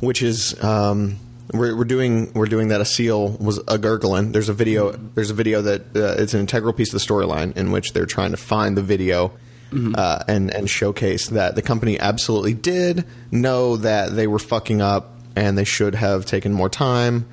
which 0.00 0.22
is 0.22 0.62
um, 0.62 1.18
we're, 1.52 1.76
we're 1.76 1.84
doing 1.84 2.32
we're 2.32 2.46
doing 2.46 2.68
that 2.68 2.80
a 2.80 2.84
seal 2.84 3.30
was 3.30 3.58
a 3.68 3.78
gurgling. 3.78 4.32
There's 4.32 4.48
a 4.48 4.54
video. 4.54 4.92
There's 4.92 5.30
a 5.30 5.34
video 5.34 5.62
that 5.62 5.96
uh, 5.96 6.20
it's 6.20 6.34
an 6.34 6.40
integral 6.40 6.72
piece 6.72 6.92
of 6.92 7.00
the 7.00 7.06
storyline 7.06 7.56
in 7.56 7.70
which 7.70 7.92
they're 7.92 8.06
trying 8.06 8.32
to 8.32 8.36
find 8.36 8.76
the 8.76 8.82
video. 8.82 9.32
Uh, 9.72 10.22
and 10.28 10.54
and 10.54 10.70
showcase 10.70 11.28
that 11.30 11.56
the 11.56 11.60
company 11.60 11.98
absolutely 11.98 12.54
did 12.54 13.04
know 13.32 13.76
that 13.76 14.14
they 14.14 14.26
were 14.28 14.38
fucking 14.38 14.80
up 14.80 15.18
and 15.34 15.58
they 15.58 15.64
should 15.64 15.94
have 15.96 16.24
taken 16.24 16.52
more 16.52 16.68
time 16.68 17.26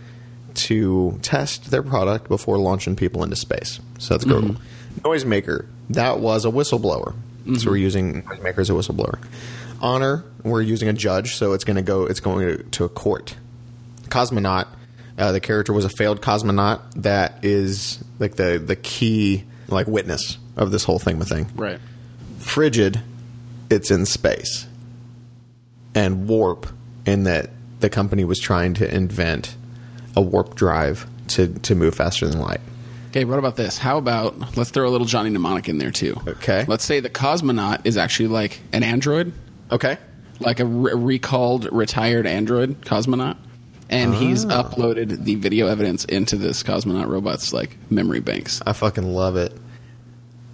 to 0.56 1.18
test 1.22 1.70
their 1.72 1.84
product 1.84 2.28
before 2.28 2.58
launching 2.58 2.96
people 2.96 3.24
into 3.24 3.36
space. 3.36 3.80
So 4.00 4.16
that's 4.16 4.26
Gurgle. 4.26 4.58
Noisemaker, 5.02 5.68
that 5.92 6.20
was 6.20 6.44
a 6.44 6.50
whistleblower. 6.50 7.14
So 7.60 7.70
we're 7.70 7.78
using 7.78 8.24
Noisemaker 8.24 8.60
as 8.60 8.70
a 8.70 8.74
whistleblower. 8.74 9.24
Honor, 9.80 10.24
we're 10.44 10.62
using 10.62 10.90
a 10.90 10.94
judge, 10.94 11.36
so 11.36 11.54
it's 11.54 11.64
going 11.64 11.76
to 11.78 11.82
go. 11.82 12.06
It's 12.06 12.20
going 12.20 12.48
to, 12.48 12.64
to 12.64 12.84
a 12.86 12.90
court. 12.90 13.36
Cosmonaut, 14.14 14.68
uh, 15.18 15.32
the 15.32 15.40
character 15.40 15.74
was 15.74 15.86
a 15.86 15.90
failed 15.90 16.22
cosmonaut 16.22 16.80
that 17.02 17.44
is 17.44 18.04
like 18.20 18.36
the 18.36 18.62
the 18.64 18.76
key 18.76 19.44
like 19.68 19.88
witness 19.88 20.38
of 20.56 20.72
this 20.72 20.84
whole 20.84 21.00
thing. 21.00 21.20
thing. 21.22 21.50
Right. 21.56 21.80
Frigid, 22.40 23.02
it's 23.70 23.90
in 23.92 24.06
space. 24.06 24.68
And 25.96 26.28
warp, 26.28 26.68
in 27.06 27.24
that 27.24 27.50
the 27.80 27.90
company 27.90 28.24
was 28.26 28.40
trying 28.40 28.74
to 28.76 28.94
invent 28.96 29.56
a 30.16 30.22
warp 30.22 30.56
drive 30.56 31.08
to, 31.30 31.48
to 31.60 31.76
move 31.76 31.96
faster 31.96 32.28
than 32.28 32.40
light. 32.40 32.62
Okay, 33.10 33.26
what 33.26 33.38
about 33.40 33.56
this? 33.56 33.78
How 33.78 33.98
about 33.98 34.58
let's 34.58 34.72
throw 34.72 34.88
a 34.88 34.92
little 34.92 35.06
Johnny 35.06 35.30
Mnemonic 35.30 35.70
in 35.70 35.78
there 35.78 35.92
too? 35.92 36.20
Okay. 36.28 36.66
Let's 36.68 36.84
say 36.84 37.00
the 37.00 37.10
cosmonaut 37.10 37.82
is 37.86 37.96
actually 37.98 38.30
like 38.30 38.60
an 38.74 38.82
android, 38.84 39.34
Okay. 39.72 39.98
like 40.40 40.60
a 40.60 40.66
re- 40.66 40.94
recalled 40.96 41.68
retired 41.72 42.26
android 42.26 42.82
cosmonaut, 42.82 43.38
and 43.90 44.14
he's 44.14 44.46
uploaded 44.46 45.24
the 45.24 45.36
video 45.36 45.68
evidence 45.68 46.06
into 46.06 46.36
this 46.36 46.64
cosmonaut 46.64 47.08
robot's 47.08 47.54
like 47.54 47.78
memory 47.90 48.20
banks. 48.20 48.62
I 48.66 48.74
fucking 48.74 49.14
love 49.14 49.36
it. 49.36 49.54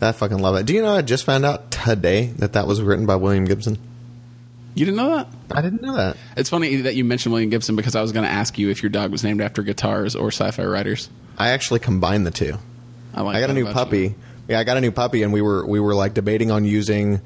I 0.02 0.12
fucking 0.14 0.40
love 0.40 0.56
it. 0.56 0.66
Do 0.66 0.74
you 0.74 0.82
know 0.82 0.96
I 0.96 1.02
just 1.02 1.26
found 1.26 1.46
out 1.46 1.72
today 1.72 2.28
that 2.38 2.54
that 2.54 2.68
was 2.68 2.82
written 2.82 3.06
by 3.06 3.16
William 3.18 3.46
Gibson? 3.46 3.78
You 4.76 4.86
didn't 4.86 4.98
know 4.98 5.18
that? 5.18 5.28
I 5.52 5.62
didn't 5.62 5.82
know 5.82 5.96
that. 5.96 6.16
It's 6.38 6.50
funny 6.50 6.78
that 6.78 6.96
you 6.96 7.04
mentioned 7.04 7.34
William 7.34 7.50
Gibson 7.50 7.76
because 7.76 7.96
I 7.96 8.02
was 8.02 8.12
going 8.12 8.24
to 8.24 8.32
ask 8.32 8.58
you 8.58 8.70
if 8.70 8.82
your 8.82 8.90
dog 8.90 9.12
was 9.12 9.24
named 9.24 9.42
after 9.42 9.62
guitars 9.62 10.16
or 10.16 10.28
sci-fi 10.28 10.64
writers. 10.64 11.10
I 11.38 11.50
actually 11.50 11.80
combined 11.82 12.26
the 12.26 12.32
two. 12.32 12.58
I 13.14 13.22
like. 13.24 13.36
I 13.36 13.40
got 13.42 13.50
a 13.50 13.54
new 13.54 13.66
puppy. 13.66 14.00
you. 14.00 14.16
Yeah, 14.48 14.60
I 14.60 14.64
got 14.64 14.78
a 14.78 14.82
new 14.82 14.92
puppy, 14.92 15.24
and 15.24 15.34
we 15.34 15.42
were 15.42 15.66
we 15.66 15.80
were 15.80 15.96
like 15.96 16.14
debating 16.14 16.50
on 16.50 16.64
using 16.64 17.22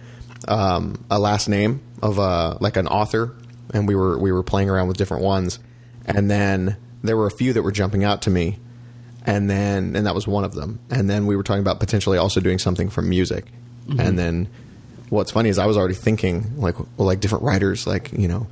um, 0.48 1.04
a 1.12 1.20
last 1.20 1.48
name 1.48 1.82
of 2.02 2.20
uh, 2.20 2.58
like 2.60 2.76
an 2.78 2.88
author, 2.88 3.36
and 3.74 3.88
we 3.88 3.96
were 3.96 4.18
we 4.18 4.32
were 4.32 4.44
playing 4.44 4.70
around 4.70 4.88
with 4.88 4.98
different 4.98 5.24
ones, 5.24 5.60
and 6.06 6.30
then 6.30 6.78
there 7.04 7.18
were 7.18 7.28
a 7.28 7.32
few 7.32 7.54
that 7.54 7.62
were 7.62 7.72
jumping 7.72 8.04
out 8.04 8.24
to 8.24 8.30
me, 8.30 8.60
and 9.26 9.50
then 9.50 9.96
and 9.96 10.06
that 10.06 10.16
was 10.16 10.28
one 10.28 10.44
of 10.44 10.54
them, 10.54 10.80
and 10.90 11.10
then 11.10 11.26
we 11.26 11.36
were 11.36 11.44
talking 11.44 11.62
about 11.62 11.80
potentially 11.80 12.18
also 12.18 12.40
doing 12.40 12.60
something 12.60 12.90
from 12.90 13.10
music, 13.10 13.46
and 13.98 14.18
then 14.18 14.48
what's 15.10 15.32
funny 15.32 15.50
is 15.50 15.60
I 15.60 15.66
was 15.66 15.78
already 15.78 15.94
thinking 15.94 16.60
like 16.60 16.78
well, 16.80 17.08
like 17.08 17.20
different 17.20 17.44
writers, 17.44 17.88
like 17.88 18.12
you 18.14 18.28
know. 18.28 18.48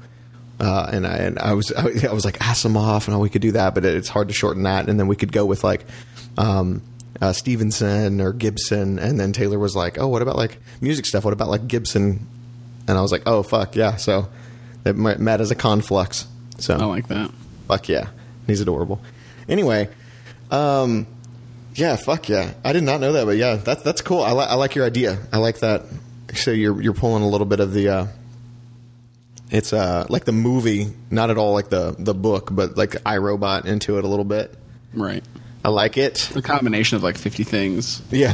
Uh, 0.59 0.87
and 0.93 1.07
I 1.07 1.17
and 1.17 1.39
I 1.39 1.53
was 1.53 1.71
I, 1.73 2.13
was 2.13 2.23
like 2.23 2.37
Asimov, 2.37 3.07
and 3.07 3.15
oh, 3.15 3.19
we 3.19 3.29
could 3.29 3.41
do 3.41 3.53
that, 3.53 3.73
but 3.73 3.83
it's 3.83 4.09
hard 4.09 4.27
to 4.27 4.33
shorten 4.33 4.63
that. 4.63 4.87
And 4.87 4.99
then 4.99 5.07
we 5.07 5.15
could 5.15 5.31
go 5.31 5.43
with 5.43 5.63
like 5.63 5.85
um, 6.37 6.83
uh, 7.19 7.33
Stephenson 7.33 8.21
or 8.21 8.31
Gibson, 8.31 8.99
and 8.99 9.19
then 9.19 9.33
Taylor 9.33 9.57
was 9.57 9.75
like, 9.75 9.99
"Oh, 9.99 10.07
what 10.07 10.21
about 10.21 10.35
like 10.35 10.59
music 10.79 11.07
stuff? 11.07 11.25
What 11.25 11.33
about 11.33 11.49
like 11.49 11.67
Gibson?" 11.67 12.27
And 12.87 12.97
I 12.97 13.01
was 13.01 13.11
like, 13.11 13.23
"Oh, 13.25 13.41
fuck 13.41 13.75
yeah!" 13.75 13.95
So 13.95 14.29
it 14.85 14.95
met 14.95 15.41
as 15.41 15.49
a 15.49 15.55
conflux. 15.55 16.27
So 16.61 16.75
I 16.77 16.85
like 16.85 17.07
that. 17.09 17.31
fuck 17.67 17.87
yeah, 17.89 18.07
he's 18.47 18.61
adorable. 18.61 19.01
Anyway, 19.49 19.89
um, 20.51 21.07
yeah, 21.75 21.95
fuck 21.95 22.29
yeah, 22.29 22.53
I 22.63 22.73
did 22.73 22.83
not 22.83 23.01
know 23.01 23.13
that, 23.13 23.25
but 23.25 23.37
yeah, 23.37 23.55
that's 23.55 23.81
that's 23.83 24.01
cool. 24.01 24.21
I, 24.21 24.31
li- 24.33 24.47
I 24.49 24.55
like 24.55 24.75
your 24.75 24.85
idea. 24.85 25.17
I 25.33 25.37
like 25.37 25.59
that. 25.59 25.83
So 26.35 26.51
you're 26.51 26.81
you're 26.81 26.93
pulling 26.93 27.23
a 27.23 27.27
little 27.27 27.47
bit 27.47 27.59
of 27.59 27.73
the. 27.73 27.89
Uh, 27.89 28.07
it's 29.49 29.73
uh 29.73 30.05
like 30.09 30.23
the 30.25 30.31
movie, 30.31 30.87
not 31.09 31.29
at 31.29 31.37
all 31.37 31.53
like 31.53 31.69
the 31.69 31.95
the 31.99 32.13
book, 32.13 32.49
but 32.51 32.77
like 32.77 32.91
iRobot 32.91 33.65
into 33.65 33.97
it 33.97 34.03
a 34.05 34.07
little 34.07 34.23
bit. 34.25 34.53
Right. 34.93 35.23
I 35.65 35.69
like 35.69 35.97
it. 35.97 36.33
A 36.35 36.41
combination 36.41 36.95
of 36.95 37.03
like 37.03 37.17
fifty 37.17 37.43
things. 37.43 38.01
Yeah, 38.11 38.33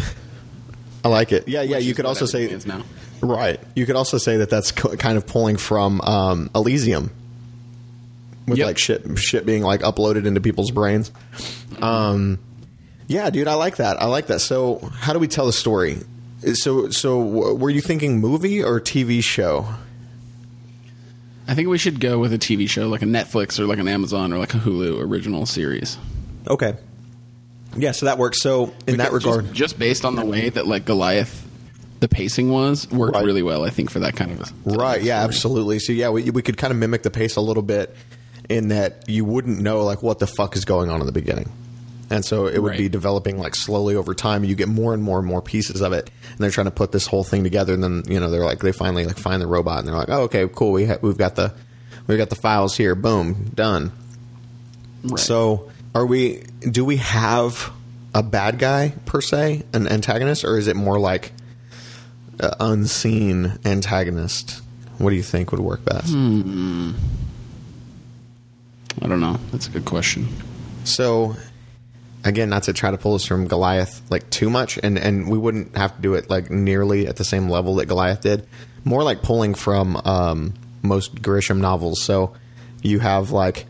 I 1.04 1.08
like 1.10 1.32
it. 1.32 1.48
Yeah, 1.48 1.62
yeah. 1.64 1.78
which 1.78 1.86
You 1.86 1.96
could 1.96 2.06
also 2.06 2.26
say 2.26 2.56
now. 2.66 2.84
right. 3.22 3.60
You 3.76 3.86
could 3.88 3.96
also 3.96 4.18
say 4.20 4.38
that 4.38 4.50
that's 4.50 4.72
co- 4.72 4.96
kind 4.96 5.18
of 5.18 5.26
pulling 5.26 5.58
from 5.58 6.00
um, 6.02 6.50
Elysium, 6.54 7.10
with 8.48 8.58
Yep. 8.60 8.66
like 8.68 8.78
shit 8.78 9.04
shit 9.20 9.46
being 9.46 9.62
like 9.64 9.82
uploaded 9.82 10.26
into 10.26 10.42
people's 10.42 10.72
brains. 10.72 11.12
Um, 11.82 12.40
yeah, 13.08 13.30
dude, 13.30 13.48
I 13.48 13.54
like 13.56 13.78
that. 13.78 14.02
I 14.02 14.06
like 14.06 14.28
that. 14.28 14.40
So, 14.40 14.80
how 15.00 15.14
do 15.14 15.20
we 15.20 15.28
tell 15.28 15.46
the 15.46 15.54
story? 15.54 15.98
So, 16.54 16.90
so 16.90 17.20
were 17.56 17.70
you 17.70 17.82
thinking 17.82 18.20
movie 18.20 18.64
or 18.64 18.80
TV 18.80 19.24
show? 19.24 19.68
I 21.48 21.56
think 21.56 21.70
we 21.70 21.78
should 21.78 22.00
go 22.00 22.20
with 22.20 22.34
a 22.34 22.38
TV 22.38 22.70
show 22.70 22.88
like 22.90 23.02
a 23.02 23.06
Netflix 23.06 23.58
or 23.60 23.66
like 23.66 23.80
an 23.80 23.88
Amazon 23.88 24.34
or 24.34 24.38
like 24.38 24.54
a 24.54 24.58
Hulu 24.58 25.00
original 25.02 25.46
series. 25.46 25.98
Okay. 26.48 26.74
Yeah, 27.78 27.92
so 27.92 28.06
that 28.08 28.18
works. 28.18 28.42
So, 28.42 28.74
in 28.88 28.98
that 28.98 29.12
regard, 29.14 29.46
just, 29.46 29.56
just 29.56 29.80
based 29.80 30.04
on 30.06 30.16
the 30.16 30.26
way 30.26 30.50
that 30.50 30.68
like 30.68 30.86
Goliath 30.86 31.46
the 32.00 32.08
pacing 32.08 32.50
was 32.52 32.90
worked 32.92 33.16
Right. 33.16 33.26
really 33.26 33.42
well. 33.42 33.64
I 33.64 33.70
think 33.72 33.90
for 33.90 34.00
that 34.00 34.16
kind 34.16 34.32
of 34.32 34.52
Right. 34.66 35.02
Yeah. 35.02 35.20
story. 35.20 35.26
Absolutely. 35.26 35.80
So 35.80 35.94
yeah, 35.94 36.10
we 36.10 36.30
we 36.30 36.42
could 36.42 36.58
kind 36.58 36.72
of 36.72 36.78
mimic 36.78 37.02
the 37.04 37.10
pace 37.10 37.36
a 37.38 37.42
little 37.42 37.64
bit 37.64 37.96
in 38.50 38.70
that 38.70 39.04
you 39.08 39.26
wouldn't 39.26 39.60
know 39.60 39.84
like 39.84 40.02
what 40.02 40.20
the 40.20 40.28
fuck 40.28 40.56
is 40.56 40.66
going 40.66 40.90
on 40.90 41.00
in 41.02 41.06
the 41.06 41.12
beginning, 41.12 41.52
and 42.10 42.24
so 42.24 42.48
it 42.48 42.60
would 42.60 42.78
be 42.78 42.90
developing 42.90 43.38
like 43.38 43.56
slowly 43.56 43.96
over 43.96 44.14
time. 44.14 44.44
You 44.44 44.56
get 44.56 44.68
more 44.70 44.94
and 44.94 45.04
more 45.04 45.20
and 45.20 45.28
more 45.28 45.42
pieces 45.42 45.82
of 45.82 45.94
it, 45.94 46.10
and 46.30 46.38
they're 46.40 46.52
trying 46.52 46.66
to 46.66 46.72
put 46.72 46.92
this 46.92 47.08
whole 47.08 47.24
thing 47.24 47.44
together. 47.44 47.74
And 47.74 47.84
then 47.84 48.04
you 48.08 48.20
know 48.20 48.30
they're 48.30 48.46
like 48.46 48.60
they 48.60 48.72
finally 48.72 49.06
like 49.06 49.18
find 49.18 49.42
the 49.42 49.48
robot, 49.48 49.80
and 49.80 49.88
they're 49.88 49.96
like, 49.96 50.10
oh 50.10 50.22
okay, 50.24 50.48
cool. 50.54 50.72
We 50.72 50.86
ha- 50.86 51.00
we've 51.02 51.18
got 51.18 51.36
the 51.36 51.54
we've 52.08 52.18
got 52.18 52.30
the 52.30 52.36
files 52.36 52.76
here. 52.78 52.96
Boom, 52.96 53.52
done. 53.54 53.92
Right. 55.04 55.20
So, 55.20 55.70
are 55.94 56.06
we? 56.06 56.44
Do 56.62 56.84
we 56.86 56.98
have 56.98 57.72
a 58.14 58.24
bad 58.24 58.58
guy 58.60 58.94
per 59.06 59.22
se, 59.22 59.64
an 59.74 59.88
antagonist, 59.88 60.44
or 60.44 60.58
is 60.58 60.68
it 60.68 60.76
more 60.76 61.00
like 61.00 61.32
unseen 62.40 63.60
antagonist? 63.66 64.62
What 64.98 65.12
do 65.12 65.16
you 65.16 65.24
think 65.24 65.52
would 65.52 65.62
work 65.62 65.86
best? 65.86 66.10
Hmm. 66.10 66.94
I 69.08 69.10
don't 69.10 69.22
know. 69.22 69.40
That's 69.54 69.68
a 69.68 69.70
good 69.70 69.86
question. 69.86 70.28
So, 70.84 71.38
again, 72.26 72.50
not 72.50 72.64
to 72.64 72.74
try 72.74 72.92
to 72.92 72.98
pull 72.98 73.14
this 73.14 73.26
from 73.26 73.48
Goliath 73.48 74.02
like 74.12 74.30
too 74.30 74.50
much, 74.50 74.78
and 74.84 75.00
and 75.00 75.32
we 75.32 75.38
wouldn't 75.38 75.78
have 75.78 75.96
to 75.96 76.02
do 76.02 76.16
it 76.16 76.30
like 76.30 76.52
nearly 76.52 77.08
at 77.08 77.16
the 77.16 77.24
same 77.24 77.48
level 77.48 77.76
that 77.76 77.86
Goliath 77.86 78.20
did. 78.20 78.46
More 78.84 79.04
like 79.04 79.22
pulling 79.22 79.54
from 79.54 79.96
um, 80.04 80.56
most 80.82 81.16
Grisham 81.22 81.60
novels. 81.60 82.02
So, 82.02 82.34
you 82.82 83.00
have 83.00 83.32
like 83.32 83.66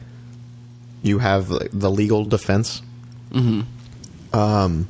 you 1.04 1.20
have 1.20 1.52
like, 1.52 1.70
the 1.72 1.92
legal 1.92 2.26
defense. 2.26 2.82
Um, 4.34 4.88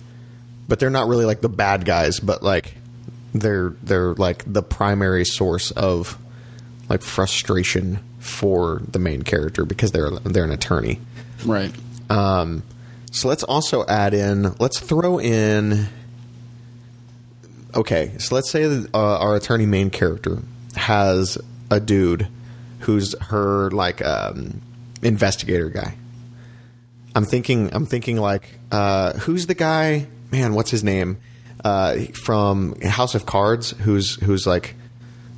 but 0.70 0.80
they're 0.80 0.90
not 0.90 1.10
really 1.10 1.26
like 1.26 1.42
the 1.42 1.50
bad 1.50 1.84
guys, 1.84 2.22
but 2.22 2.42
like 2.42 2.74
they're 3.34 3.74
they're 3.84 4.14
like 4.14 4.46
the 4.48 4.64
primary 4.64 5.26
source 5.26 5.72
of 5.72 6.18
like 6.88 7.02
frustration 7.02 8.00
for 8.20 8.82
the 8.88 9.00
main 9.00 9.22
character 9.22 9.66
because 9.66 9.92
they're 9.92 10.10
they're 10.10 10.44
an 10.46 10.52
attorney. 10.52 11.00
Right. 11.46 11.72
Um, 12.10 12.64
so 13.12 13.28
let's 13.28 13.44
also 13.44 13.86
add 13.86 14.14
in. 14.14 14.54
Let's 14.60 14.80
throw 14.80 15.20
in. 15.20 15.88
Okay, 17.76 18.14
so 18.18 18.36
let's 18.36 18.50
say 18.50 18.66
that 18.68 18.90
uh, 18.94 19.20
our 19.20 19.36
attorney 19.36 19.66
main 19.66 19.90
character 19.90 20.40
has 20.76 21.38
a 21.70 21.80
dude 21.80 22.28
who's 22.80 23.18
her 23.20 23.70
like 23.72 24.04
um, 24.04 24.62
investigator 25.02 25.70
guy. 25.70 25.96
I'm 27.16 27.26
thinking. 27.26 27.74
I'm 27.74 27.86
thinking 27.86 28.18
like, 28.18 28.60
uh, 28.72 29.14
who's 29.14 29.48
the 29.48 29.56
guy? 29.56 30.08
Man, 30.32 30.54
what's 30.54 30.72
his 30.72 30.84
name? 30.84 31.18
Uh, 31.64 31.98
from 32.14 32.80
House 32.82 33.16
of 33.16 33.26
Cards, 33.26 33.72
who's 33.72 34.16
who's 34.16 34.46
like 34.46 34.76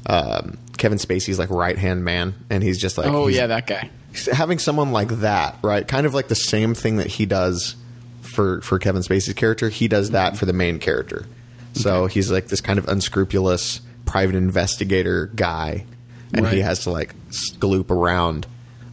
um, 0.06 0.58
Kevin 0.80 0.98
Spacey's 0.98 1.38
like 1.38 1.52
right 1.52 1.78
hand 1.78 2.04
man, 2.04 2.34
and 2.50 2.64
he's 2.64 2.80
just 2.80 2.98
like, 2.98 3.08
Oh 3.08 3.28
yeah, 3.28 3.46
that 3.48 3.68
guy. 3.68 3.90
having 4.32 4.58
someone 4.58 4.92
like 4.92 5.10
that, 5.20 5.58
right? 5.62 5.88
Kind 5.88 6.08
of 6.08 6.16
like 6.16 6.28
the 6.28 6.36
same 6.36 6.74
thing 6.74 6.98
that 6.98 7.08
he 7.08 7.28
does 7.28 7.76
for 8.22 8.62
for 8.62 8.80
Kevin 8.80 9.04
Spacey's 9.04 9.34
character, 9.36 9.70
he 9.70 9.88
does 9.88 10.12
that 10.12 10.38
for 10.38 10.46
the 10.48 10.54
main 10.54 10.80
character. 10.80 11.28
So 11.74 12.08
he's 12.08 12.32
like 12.32 12.48
this 12.48 12.62
kind 12.62 12.80
of 12.80 12.88
unscrupulous 12.88 13.82
private 14.06 14.36
investigator 14.36 15.28
guy, 15.36 15.86
and 16.34 16.48
he 16.48 16.62
has 16.62 16.86
to 16.86 16.90
like 16.92 17.14
sloop 17.30 17.92
around, 17.92 18.48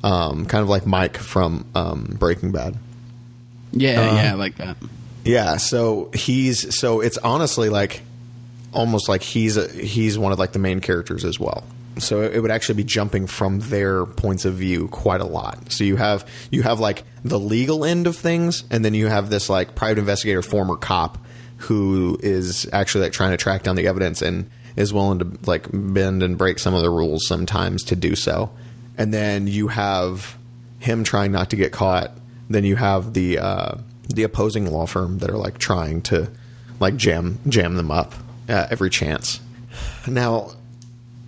um, 0.05 0.45
kind 0.47 0.63
of 0.63 0.69
like 0.69 0.87
Mike 0.87 1.17
from 1.17 1.65
um, 1.75 2.17
Breaking 2.19 2.53
Bad. 2.53 2.77
Yeah, 3.73 4.01
Uh, 4.01 4.15
yeah, 4.15 4.35
like 4.35 4.57
that. 4.57 4.77
Yeah, 5.25 5.57
so 5.57 6.11
he's 6.15 6.79
so 6.79 7.01
it's 7.01 7.19
honestly 7.19 7.69
like 7.69 8.03
almost 8.73 9.09
like 9.09 9.23
he's 9.23 9.57
a, 9.57 9.67
he's 9.69 10.19
one 10.19 10.33
of 10.33 10.39
like 10.39 10.53
the 10.53 10.59
main 10.59 10.81
characters 10.81 11.25
as 11.25 11.41
well. 11.41 11.65
So 11.99 12.23
it 12.23 12.41
would 12.41 12.51
actually 12.51 12.77
be 12.77 12.85
jumping 12.85 13.27
from 13.27 13.61
their 13.61 14.05
points 14.05 14.45
of 14.45 14.55
view 14.55 14.89
quite 14.89 15.21
a 15.21 15.27
lot. 15.27 15.73
So 15.73 15.85
you 15.85 15.97
have 15.97 16.29
you 16.51 16.63
have 16.63 16.79
like 16.79 17.05
the 17.25 17.39
legal 17.39 17.85
end 17.85 18.07
of 18.07 18.17
things, 18.17 18.65
and 18.71 18.85
then 18.85 18.95
you 18.95 19.07
have 19.07 19.31
this 19.31 19.49
like 19.49 19.75
private 19.75 19.99
investigator, 19.99 20.43
former 20.43 20.77
cop, 20.77 21.19
who 21.59 22.19
is 22.23 22.69
actually 22.73 23.05
like 23.05 23.13
trying 23.13 23.31
to 23.31 23.37
track 23.37 23.63
down 23.63 23.77
the 23.77 23.87
evidence 23.87 24.21
and 24.21 24.51
is 24.77 24.93
willing 24.93 25.19
to 25.21 25.39
like 25.47 25.67
bend 25.73 26.23
and 26.23 26.37
break 26.37 26.59
some 26.59 26.75
of 26.75 26.83
the 26.83 26.91
rules 26.91 27.27
sometimes 27.27 27.83
to 27.85 27.97
do 27.97 28.15
so. 28.15 28.51
And 28.99 29.13
then 29.13 29.47
you 29.47 29.69
have 29.69 30.37
him 30.79 31.03
trying 31.03 31.33
not 31.33 31.51
to 31.51 31.57
get 31.57 31.73
caught. 31.73 32.13
Then 32.49 32.65
you 32.65 32.77
have 32.77 33.15
the 33.15 33.39
uh, 33.39 33.79
the 34.09 34.23
opposing 34.23 34.71
law 34.71 34.87
firm 34.87 35.19
that 35.19 35.31
are 35.31 35.39
like 35.39 35.59
trying 35.59 36.03
to 36.03 36.31
like 36.79 36.97
jam 36.97 37.39
jam 37.49 37.77
them 37.77 37.91
up 37.91 38.15
uh, 38.49 38.67
every 38.71 38.91
chance. 38.91 39.41
Now, 40.07 40.53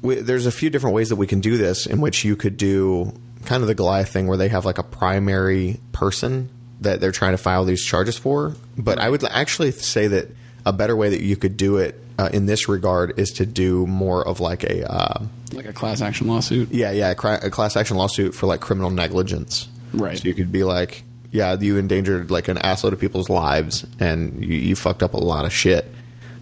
we, 0.03 0.17
there's 0.17 0.47
a 0.47 0.53
few 0.53 0.71
different 0.71 0.95
ways 0.95 1.09
that 1.09 1.17
we 1.17 1.27
can 1.27 1.41
do 1.41 1.57
this. 1.57 1.87
In 1.87 2.01
which 2.01 2.25
you 2.25 2.37
could 2.37 2.57
do 2.57 3.13
kind 3.45 3.63
of 3.63 3.67
the 3.69 3.75
Goliath 3.75 4.11
thing, 4.13 4.27
where 4.27 4.37
they 4.37 4.49
have 4.49 4.65
like 4.65 4.79
a 4.79 4.83
primary 4.83 5.79
person 5.93 6.49
that 6.81 7.01
they're 7.01 7.13
trying 7.13 7.33
to 7.33 7.39
file 7.39 7.65
these 7.65 7.85
charges 7.85 8.17
for. 8.17 8.55
But 8.77 8.99
I 8.99 9.09
would 9.11 9.25
actually 9.25 9.73
say 9.73 10.07
that 10.09 10.29
a 10.65 10.73
better 10.73 10.95
way 10.97 11.09
that 11.11 11.23
you 11.23 11.37
could 11.37 11.57
do 11.57 11.79
it 11.79 12.01
uh, 12.19 12.29
in 12.33 12.47
this 12.47 12.69
regard 12.69 13.19
is 13.19 13.31
to 13.33 13.47
do 13.47 13.87
more 13.87 14.27
of 14.27 14.41
like 14.41 14.65
a 14.65 14.91
uh, 14.93 15.25
Like 15.53 15.67
a 15.67 15.73
class 15.73 16.01
action 16.01 16.27
lawsuit. 16.27 16.71
yeah, 16.71 16.91
yeah, 16.93 17.11
a, 17.11 17.15
cra- 17.15 17.41
a 17.43 17.51
class 17.51 17.77
action 17.77 17.97
lawsuit 17.97 18.35
for 18.35 18.47
like 18.47 18.61
criminal 18.61 18.91
negligence. 18.91 19.69
Right. 19.93 20.19
So 20.19 20.29
you 20.29 20.35
could 20.35 20.53
be 20.53 20.65
like, 20.65 21.05
yeah, 21.31 21.57
you 21.59 21.79
endangered 21.79 22.31
like 22.31 22.49
an 22.49 22.59
assload 22.59 22.93
of 22.93 23.01
people's 23.01 23.29
lives, 23.31 23.87
and 23.99 24.45
you, 24.45 24.55
you 24.57 24.77
fucked 24.77 25.03
up 25.03 25.15
a 25.15 25.19
lot 25.19 25.45
of 25.47 25.53
shit. 25.53 25.87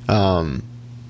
Um, 0.08 0.62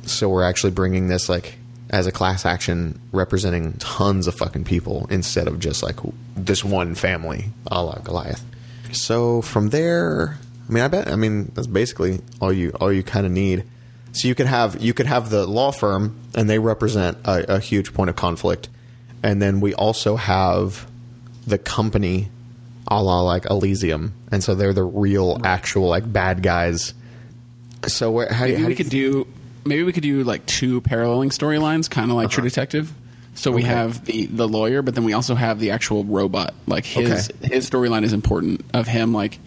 so 0.05 0.29
we're 0.29 0.45
actually 0.45 0.73
bringing 0.73 1.09
this 1.09 1.29
like 1.29 1.57
as 1.91 2.07
a 2.07 2.13
class 2.13 2.45
action 2.45 2.99
representing 3.13 3.73
tons 3.75 4.27
of 4.27 4.35
fucking 4.35 4.65
people 4.65 5.07
instead 5.11 5.47
of 5.49 5.61
just 5.61 5.83
like 5.83 5.97
this 6.37 6.65
one 6.65 6.95
family, 6.95 7.47
a 7.69 7.83
la 7.83 7.95
Goliath. 7.99 8.45
So 8.93 9.43
from 9.43 9.71
there, 9.71 10.37
I 10.69 10.73
mean, 10.73 10.83
I 10.83 10.89
bet, 10.89 11.09
I 11.09 11.17
mean, 11.17 11.53
that's 11.55 11.67
basically 11.69 12.21
all 12.41 12.53
you 12.53 12.71
all 12.81 12.93
you 12.93 13.03
kind 13.03 13.25
of 13.27 13.33
need. 13.33 13.65
So 14.13 14.27
you 14.29 14.35
could 14.35 14.47
have 14.47 14.81
you 14.83 14.95
could 14.95 15.07
have 15.07 15.31
the 15.31 15.47
law 15.47 15.71
firm, 15.73 16.17
and 16.35 16.49
they 16.51 16.59
represent 16.59 17.19
a, 17.25 17.57
a 17.57 17.61
huge 17.61 17.93
point 17.95 18.11
of 18.11 18.17
conflict, 18.17 18.69
and 19.23 19.41
then 19.41 19.61
we 19.61 19.75
also 19.75 20.17
have 20.17 20.89
the 21.47 21.59
company, 21.59 22.29
a 22.89 23.01
la 23.03 23.21
like 23.21 23.45
Elysium, 23.51 24.13
and 24.33 24.43
so 24.43 24.55
they're 24.55 24.73
the 24.73 24.83
real, 24.83 25.39
actual 25.45 25.87
like 25.89 26.11
bad 26.13 26.43
guys. 26.43 26.95
So 27.87 28.11
where 28.11 28.33
how, 28.33 28.47
do 28.47 28.53
you- 28.53 28.59
how 28.59 28.67
we 28.67 28.75
do 28.75 28.79
you- 28.79 28.85
could 28.85 28.91
do 28.91 29.27
maybe 29.67 29.83
we 29.83 29.93
could 29.93 30.03
do 30.03 30.25
like 30.25 30.47
two 30.47 30.81
paralleling 30.81 31.31
storylines, 31.31 31.91
kind 31.91 32.11
of 32.11 32.17
like 32.17 32.31
True 32.31 32.45
Detective. 32.45 32.93
So 33.35 33.53
we 33.53 33.63
Uh-huh. 33.65 33.75
Have 33.75 34.05
the 34.07 34.27
the 34.27 34.49
lawyer, 34.49 34.81
but 34.81 34.95
then 34.95 35.05
we 35.05 35.13
also 35.13 35.35
have 35.35 35.61
the 35.61 35.73
actual 35.73 36.05
robot. 36.05 36.55
Like 36.67 36.87
his 36.87 37.31
his 37.43 37.69
storyline 37.69 38.03
is 38.05 38.13
important 38.15 38.65
of 38.73 38.87
him 38.89 39.13
like 39.13 39.39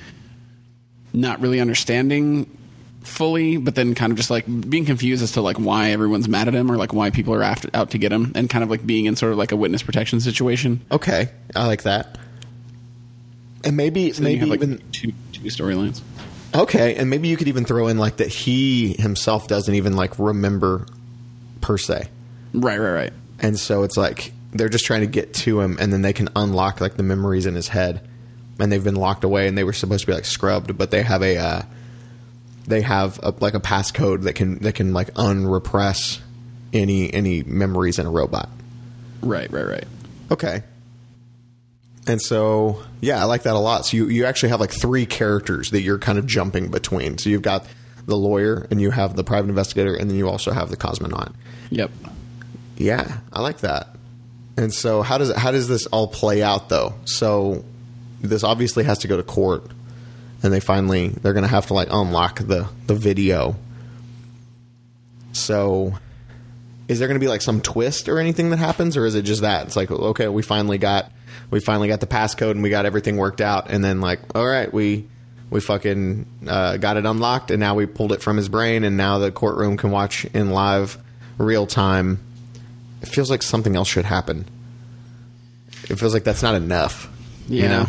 not 1.11 1.41
really 1.41 1.59
understanding 1.59 2.55
fully, 3.01 3.57
but 3.57 3.73
then 3.73 3.95
kind 3.95 4.11
of 4.11 4.17
just 4.17 4.29
like 4.29 4.45
being 4.69 4.85
confused 4.85 5.23
as 5.23 5.31
to 5.31 5.41
like 5.41 5.57
why 5.57 5.89
everyone's 5.89 6.27
mad 6.27 6.47
at 6.47 6.53
him 6.53 6.71
or 6.71 6.77
like 6.77 6.93
why 6.93 7.09
people 7.09 7.33
are 7.33 7.41
after, 7.41 7.67
out 7.73 7.89
to 7.91 7.97
get 7.97 8.11
him, 8.11 8.31
and 8.35 8.47
kind 8.47 8.63
of 8.63 8.69
like 8.69 8.85
being 8.85 9.05
in 9.05 9.15
sort 9.15 9.31
of 9.31 9.39
like 9.39 9.51
a 9.51 9.55
witness 9.55 9.81
protection 9.81 10.19
situation. 10.19 10.81
Okay, 10.91 11.29
I 11.55 11.65
like 11.65 11.83
that. 11.83 12.19
And 13.63 13.75
maybe 13.75 14.11
So 14.11 14.21
maybe 14.21 14.39
have 14.39 14.49
like 14.49 14.61
even 14.61 14.81
two 14.91 15.13
two 15.31 15.41
storylines. 15.43 16.01
Okay, 16.55 16.95
and 16.95 17.09
maybe 17.09 17.27
you 17.27 17.37
could 17.37 17.47
even 17.47 17.65
throw 17.65 17.87
in 17.87 17.97
like 17.97 18.17
that 18.17 18.27
he 18.27 18.93
himself 18.93 19.47
doesn't 19.47 19.73
even 19.73 19.95
like 19.95 20.17
remember 20.19 20.85
per 21.61 21.77
se. 21.77 22.07
Right, 22.53 22.79
right, 22.79 22.91
right. 22.91 23.13
And 23.39 23.59
so 23.59 23.83
it's 23.83 23.97
like 23.97 24.33
they're 24.51 24.69
just 24.69 24.85
trying 24.85 25.01
to 25.01 25.07
get 25.07 25.33
to 25.33 25.61
him 25.61 25.77
and 25.79 25.93
then 25.93 26.01
they 26.01 26.13
can 26.13 26.29
unlock 26.35 26.81
like 26.81 26.95
the 26.95 27.03
memories 27.03 27.45
in 27.45 27.55
his 27.55 27.67
head. 27.67 28.07
And 28.59 28.71
they've 28.71 28.83
been 28.83 28.95
locked 28.95 29.23
away 29.23 29.47
and 29.47 29.57
they 29.57 29.63
were 29.63 29.71
supposed 29.71 30.01
to 30.01 30.07
be 30.07 30.13
like 30.13 30.25
scrubbed, 30.25 30.77
but 30.77 30.91
they 30.91 31.01
have 31.01 31.21
a 31.21 31.37
uh, 31.37 31.61
they 32.67 32.81
have 32.81 33.19
a, 33.23 33.33
like 33.39 33.53
a 33.53 33.59
passcode 33.59 34.23
that 34.23 34.33
can 34.33 34.59
that 34.59 34.75
can 34.75 34.93
like 34.93 35.09
unrepress 35.15 36.19
any 36.73 37.13
any 37.13 37.43
memories 37.43 37.99
in 37.99 38.05
a 38.05 38.11
robot. 38.11 38.49
Right, 39.21 39.49
right, 39.51 39.65
right. 39.65 39.85
Okay. 40.31 40.63
And 42.09 42.19
so, 42.19 42.81
yeah, 43.01 43.21
I 43.21 43.25
like 43.25 43.43
that 43.43 43.53
a 43.53 43.59
lot. 43.59 43.85
So 43.85 43.97
you, 43.97 44.07
you 44.07 44.25
actually 44.25 44.49
have 44.49 44.59
like 44.59 44.71
three 44.71 45.05
characters 45.05 45.69
that 45.69 45.81
you're 45.81 45.99
kind 45.99 46.17
of 46.17 46.25
jumping 46.25 46.71
between. 46.71 47.19
So 47.19 47.29
you've 47.29 47.43
got 47.43 47.67
the 48.07 48.17
lawyer 48.17 48.65
and 48.71 48.81
you 48.81 48.89
have 48.89 49.15
the 49.15 49.23
private 49.23 49.47
investigator 49.47 49.95
and 49.95 50.09
then 50.09 50.17
you 50.17 50.27
also 50.27 50.51
have 50.51 50.71
the 50.71 50.77
cosmonaut. 50.77 51.33
Yep. 51.69 51.91
Yeah, 52.77 53.19
I 53.31 53.41
like 53.41 53.59
that. 53.59 53.95
And 54.57 54.73
so 54.73 55.03
how 55.03 55.19
does 55.19 55.33
how 55.35 55.51
does 55.51 55.67
this 55.67 55.85
all 55.85 56.07
play 56.07 56.41
out 56.41 56.67
though? 56.67 56.95
So 57.05 57.63
this 58.21 58.43
obviously 58.43 58.85
has 58.85 58.97
to 58.99 59.07
go 59.07 59.15
to 59.15 59.23
court 59.23 59.63
and 60.41 60.51
they 60.51 60.59
finally 60.59 61.09
they're 61.09 61.33
going 61.33 61.43
to 61.43 61.49
have 61.49 61.67
to 61.67 61.75
like 61.75 61.89
unlock 61.91 62.39
the 62.39 62.67
the 62.87 62.95
video. 62.95 63.55
So 65.31 65.93
is 66.87 66.97
there 66.97 67.07
going 67.07 67.19
to 67.19 67.23
be 67.23 67.29
like 67.29 67.43
some 67.43 67.61
twist 67.61 68.09
or 68.09 68.17
anything 68.17 68.49
that 68.49 68.57
happens 68.57 68.97
or 68.97 69.05
is 69.05 69.13
it 69.13 69.21
just 69.21 69.43
that 69.43 69.67
it's 69.67 69.75
like 69.75 69.91
okay 69.91 70.27
we 70.27 70.41
finally 70.41 70.79
got 70.79 71.11
we 71.51 71.59
finally 71.59 71.87
got 71.87 71.99
the 71.99 72.07
passcode 72.07 72.51
and 72.51 72.63
we 72.63 72.69
got 72.69 72.85
everything 72.85 73.17
worked 73.17 73.41
out 73.41 73.69
and 73.69 73.83
then 73.83 74.01
like 74.01 74.19
all 74.35 74.45
right 74.47 74.73
we 74.73 75.07
we 75.49 75.59
fucking 75.61 76.25
uh, 76.47 76.77
got 76.77 76.97
it 76.97 77.05
unlocked, 77.05 77.51
and 77.51 77.59
now 77.59 77.75
we 77.75 77.85
pulled 77.85 78.11
it 78.11 78.21
from 78.21 78.37
his 78.37 78.49
brain, 78.49 78.83
and 78.83 78.97
now 78.97 79.17
the 79.17 79.31
courtroom 79.31 79.77
can 79.77 79.91
watch 79.91 80.25
in 80.25 80.51
live 80.51 80.97
real 81.37 81.65
time. 81.65 82.19
It 83.01 83.07
feels 83.07 83.31
like 83.31 83.41
something 83.41 83.75
else 83.75 83.87
should 83.87 84.05
happen. 84.05 84.45
It 85.89 85.95
feels 85.97 86.13
like 86.13 86.23
that's 86.23 86.43
not 86.43 86.55
enough. 86.55 87.09
Yeah. 87.47 87.63
You 87.63 87.69
know, 87.69 87.85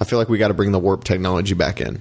I 0.00 0.04
feel 0.04 0.18
like 0.18 0.28
we 0.28 0.38
got 0.38 0.48
to 0.48 0.54
bring 0.54 0.72
the 0.72 0.80
warp 0.80 1.04
technology 1.04 1.54
back 1.54 1.80
in. 1.80 2.00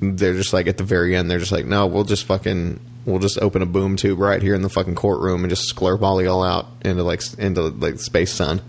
They're 0.00 0.34
just 0.34 0.52
like 0.52 0.66
at 0.66 0.78
the 0.78 0.84
very 0.84 1.14
end, 1.14 1.30
they're 1.30 1.38
just 1.38 1.52
like, 1.52 1.66
no, 1.66 1.86
we'll 1.86 2.04
just 2.04 2.24
fucking, 2.24 2.80
we'll 3.04 3.18
just 3.18 3.38
open 3.40 3.60
a 3.60 3.66
boom 3.66 3.96
tube 3.96 4.18
right 4.18 4.40
here 4.40 4.54
in 4.54 4.62
the 4.62 4.70
fucking 4.70 4.94
courtroom 4.94 5.44
and 5.44 5.50
just 5.50 5.74
sklurp 5.74 6.00
all 6.02 6.22
y'all 6.22 6.42
out 6.42 6.68
into 6.82 7.02
like 7.02 7.20
into 7.38 7.62
like 7.62 8.00
space 8.00 8.32
sun. 8.32 8.62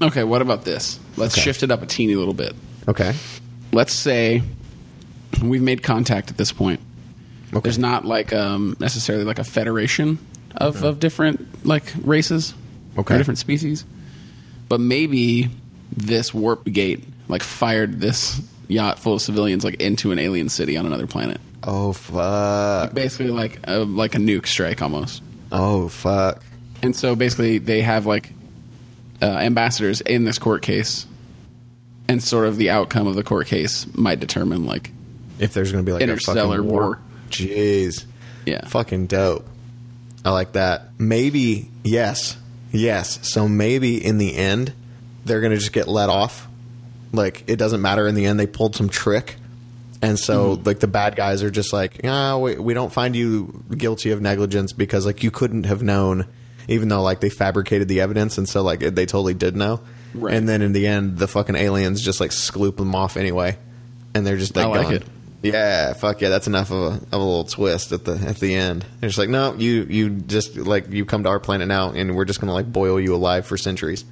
Okay, 0.00 0.24
what 0.24 0.42
about 0.42 0.64
this? 0.64 0.98
Let's 1.16 1.34
Okay. 1.34 1.42
shift 1.42 1.62
it 1.62 1.70
up 1.70 1.82
a 1.82 1.86
teeny 1.86 2.14
little 2.14 2.34
bit. 2.34 2.54
Okay. 2.86 3.14
Let's 3.72 3.92
say 3.92 4.42
we've 5.42 5.62
made 5.62 5.82
contact 5.82 6.30
at 6.30 6.36
this 6.36 6.52
point. 6.52 6.80
Okay. 7.52 7.60
There's 7.62 7.78
not 7.78 8.04
like 8.04 8.32
um, 8.32 8.76
necessarily 8.78 9.24
like 9.24 9.38
a 9.38 9.44
federation 9.44 10.18
of, 10.56 10.82
of 10.84 11.00
different 11.00 11.64
like 11.66 11.92
races 12.02 12.54
Okay. 12.96 13.14
or 13.14 13.18
different 13.18 13.38
species, 13.38 13.84
but 14.68 14.80
maybe 14.80 15.48
this 15.96 16.32
warp 16.34 16.64
gate 16.64 17.04
like 17.28 17.42
fired 17.42 18.00
this 18.00 18.40
yacht 18.68 18.98
full 18.98 19.14
of 19.14 19.22
civilians 19.22 19.64
like 19.64 19.74
into 19.80 20.12
an 20.12 20.18
alien 20.18 20.48
city 20.48 20.76
on 20.76 20.84
another 20.86 21.06
planet. 21.06 21.40
Oh 21.62 21.92
fuck. 21.92 22.92
Basically, 22.94 23.30
like 23.30 23.60
a, 23.64 23.78
like 23.80 24.14
a 24.14 24.18
nuke 24.18 24.46
strike 24.46 24.80
almost. 24.82 25.22
Oh 25.50 25.88
fuck. 25.88 26.42
And 26.82 26.94
so 26.94 27.16
basically, 27.16 27.58
they 27.58 27.80
have 27.82 28.06
like 28.06 28.32
uh, 29.22 29.26
ambassadors 29.26 30.00
in 30.00 30.24
this 30.24 30.38
court 30.38 30.62
case, 30.62 31.06
and 32.08 32.22
sort 32.22 32.46
of 32.46 32.56
the 32.56 32.70
outcome 32.70 33.06
of 33.06 33.14
the 33.14 33.22
court 33.24 33.46
case 33.46 33.86
might 33.94 34.20
determine 34.20 34.64
like 34.64 34.90
If 35.38 35.52
there's 35.54 35.70
gonna 35.72 35.84
be 35.84 35.92
like 35.92 36.00
a 36.00 36.04
Interstellar 36.04 36.56
fucking 36.58 36.70
war. 36.70 36.98
Jeez. 37.30 38.04
yeah, 38.46 38.66
Fucking 38.66 39.06
dope. 39.06 39.46
I 40.24 40.30
like 40.30 40.52
that. 40.52 40.88
Maybe 40.98 41.70
yes. 41.84 42.36
Yes. 42.72 43.18
So 43.28 43.48
maybe 43.48 44.02
in 44.04 44.18
the 44.18 44.34
end 44.36 44.72
they're 45.24 45.40
gonna 45.40 45.56
just 45.58 45.72
get 45.72 45.88
let 45.88 46.08
off. 46.08 46.46
Like 47.12 47.44
it 47.46 47.56
doesn't 47.56 47.80
matter 47.82 48.06
in 48.06 48.14
the 48.14 48.26
end 48.26 48.38
they 48.40 48.46
pulled 48.46 48.74
some 48.76 48.88
trick. 48.88 49.36
And 50.00 50.18
so 50.18 50.54
Mm-hmm. 50.56 50.62
like 50.64 50.78
the 50.80 50.86
bad 50.86 51.16
guys 51.16 51.42
are 51.42 51.50
just 51.50 51.72
like, 51.72 52.00
ah, 52.04 52.38
we, 52.38 52.56
we 52.56 52.72
don't 52.74 52.92
find 52.92 53.16
you 53.16 53.64
guilty 53.76 54.10
of 54.10 54.20
negligence 54.20 54.72
because 54.72 55.04
like 55.04 55.22
you 55.22 55.30
couldn't 55.30 55.64
have 55.64 55.82
known 55.82 56.26
even 56.68 56.88
though 56.88 57.02
like 57.02 57.20
they 57.20 57.30
fabricated 57.30 57.88
the 57.88 58.00
evidence 58.02 58.38
and 58.38 58.48
so 58.48 58.62
like 58.62 58.80
they 58.80 59.06
totally 59.06 59.34
did 59.34 59.56
know. 59.56 59.80
Right. 60.14 60.34
And 60.34 60.48
then 60.48 60.62
in 60.62 60.72
the 60.72 60.86
end 60.86 61.18
the 61.18 61.26
fucking 61.28 61.56
aliens 61.56 62.00
just 62.02 62.20
like 62.20 62.30
skloop 62.30 62.76
them 62.76 62.94
off 62.94 63.16
anyway. 63.16 63.58
And 64.14 64.26
they're 64.26 64.36
just 64.38 64.54
like, 64.56 64.64
I 64.64 64.68
like 64.68 64.82
going, 64.84 64.96
it. 64.96 65.02
yeah, 65.42 65.92
fuck 65.92 66.20
yeah, 66.20 66.28
that's 66.30 66.46
enough 66.46 66.70
of 66.70 66.78
a, 66.78 66.86
of 66.96 67.12
a 67.12 67.18
little 67.18 67.44
twist 67.44 67.92
at 67.92 68.04
the 68.04 68.12
at 68.26 68.36
the 68.38 68.54
end. 68.54 68.84
They're 69.00 69.08
just 69.10 69.18
like, 69.18 69.28
no, 69.28 69.54
you 69.54 69.86
you 69.88 70.10
just 70.10 70.56
like 70.56 70.90
you 70.90 71.04
come 71.04 71.24
to 71.24 71.28
our 71.28 71.38
planet 71.40 71.68
now, 71.68 71.90
and 71.92 72.16
we're 72.16 72.24
just 72.24 72.40
gonna 72.40 72.54
like 72.54 72.72
boil 72.72 72.98
you 72.98 73.14
alive 73.14 73.44
for 73.46 73.56
centuries. 73.58 74.04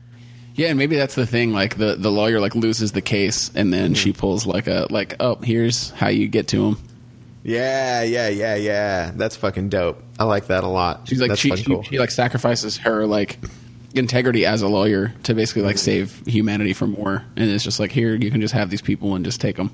yeah, 0.54 0.68
and 0.68 0.78
maybe 0.78 0.96
that's 0.96 1.14
the 1.14 1.26
thing. 1.26 1.52
Like 1.52 1.76
the 1.78 1.96
the 1.96 2.10
lawyer 2.12 2.40
like 2.40 2.54
loses 2.54 2.92
the 2.92 3.00
case, 3.02 3.50
and 3.54 3.72
then 3.72 3.94
she 3.94 4.10
Mm-hmm. 4.10 4.20
pulls 4.20 4.46
like 4.46 4.66
a 4.68 4.86
like 4.90 5.16
oh 5.18 5.36
here's 5.36 5.90
how 5.90 6.08
you 6.08 6.28
get 6.28 6.48
to 6.48 6.66
him. 6.68 6.76
Yeah, 7.42 8.02
yeah, 8.02 8.28
yeah, 8.28 8.54
yeah. 8.56 9.12
That's 9.14 9.34
fucking 9.36 9.68
dope. 9.70 10.02
I 10.18 10.24
like 10.24 10.46
that 10.46 10.64
a 10.64 10.68
lot. 10.68 11.08
She's 11.08 11.20
like 11.20 11.30
that's 11.30 11.40
she, 11.40 11.50
cool. 11.64 11.82
she 11.82 11.98
like 11.98 12.10
sacrifices 12.10 12.78
her 12.78 13.06
like 13.06 13.38
integrity 13.94 14.46
as 14.46 14.62
a 14.62 14.68
lawyer 14.68 15.14
to 15.24 15.34
basically 15.34 15.62
like 15.62 15.78
save 15.78 16.26
humanity 16.26 16.72
from 16.72 16.94
war, 16.94 17.24
and 17.36 17.50
it's 17.50 17.64
just 17.64 17.80
like 17.80 17.92
here 17.92 18.14
you 18.14 18.30
can 18.30 18.40
just 18.40 18.54
have 18.54 18.70
these 18.70 18.82
people 18.82 19.14
and 19.14 19.24
just 19.24 19.40
take 19.40 19.56
them. 19.56 19.70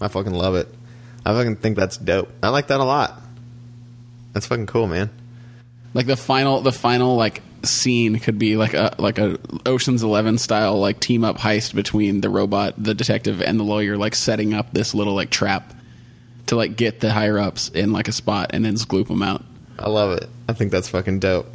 I 0.00 0.08
fucking 0.08 0.32
love 0.32 0.54
it. 0.54 0.68
I 1.24 1.32
fucking 1.32 1.56
think 1.56 1.76
that's 1.76 1.96
dope. 1.96 2.30
I 2.42 2.50
like 2.50 2.68
that 2.68 2.80
a 2.80 2.84
lot. 2.84 3.20
That's 4.32 4.46
fucking 4.46 4.66
cool, 4.66 4.86
man. 4.86 5.10
Like 5.94 6.06
the 6.06 6.16
final, 6.16 6.60
the 6.60 6.72
final 6.72 7.16
like 7.16 7.42
scene 7.62 8.18
could 8.18 8.38
be 8.38 8.56
like 8.56 8.74
a 8.74 8.94
like 8.98 9.18
a 9.18 9.38
Ocean's 9.64 10.02
Eleven 10.02 10.38
style 10.38 10.78
like 10.78 11.00
team 11.00 11.24
up 11.24 11.38
heist 11.38 11.74
between 11.74 12.20
the 12.20 12.28
robot, 12.28 12.74
the 12.76 12.94
detective, 12.94 13.40
and 13.40 13.58
the 13.58 13.64
lawyer, 13.64 13.96
like 13.96 14.14
setting 14.14 14.52
up 14.52 14.72
this 14.72 14.94
little 14.94 15.14
like 15.14 15.30
trap 15.30 15.74
to 16.46 16.56
like 16.56 16.76
get 16.76 17.00
the 17.00 17.12
higher 17.12 17.38
ups 17.38 17.70
in 17.70 17.92
like 17.92 18.08
a 18.08 18.12
spot 18.12 18.50
and 18.52 18.64
then 18.64 18.74
gloop 18.74 19.08
them 19.08 19.22
out. 19.22 19.42
I 19.78 19.88
love 19.88 20.16
it. 20.18 20.28
I 20.48 20.52
think 20.52 20.72
that's 20.72 20.88
fucking 20.88 21.20
dope. 21.20 21.52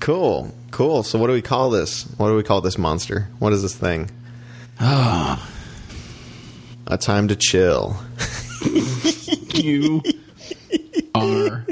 Cool, 0.00 0.54
cool. 0.70 1.02
So 1.02 1.18
what 1.18 1.26
do 1.28 1.32
we 1.32 1.42
call 1.42 1.70
this? 1.70 2.04
What 2.16 2.28
do 2.28 2.36
we 2.36 2.42
call 2.42 2.60
this 2.60 2.78
monster? 2.78 3.28
What 3.38 3.52
is 3.52 3.62
this 3.62 3.74
thing? 3.74 4.10
Ah, 4.80 5.48
A 6.88 6.96
time 6.96 7.28
to 7.28 7.36
chill. 7.36 7.96
you 9.54 10.02
are 11.14 11.66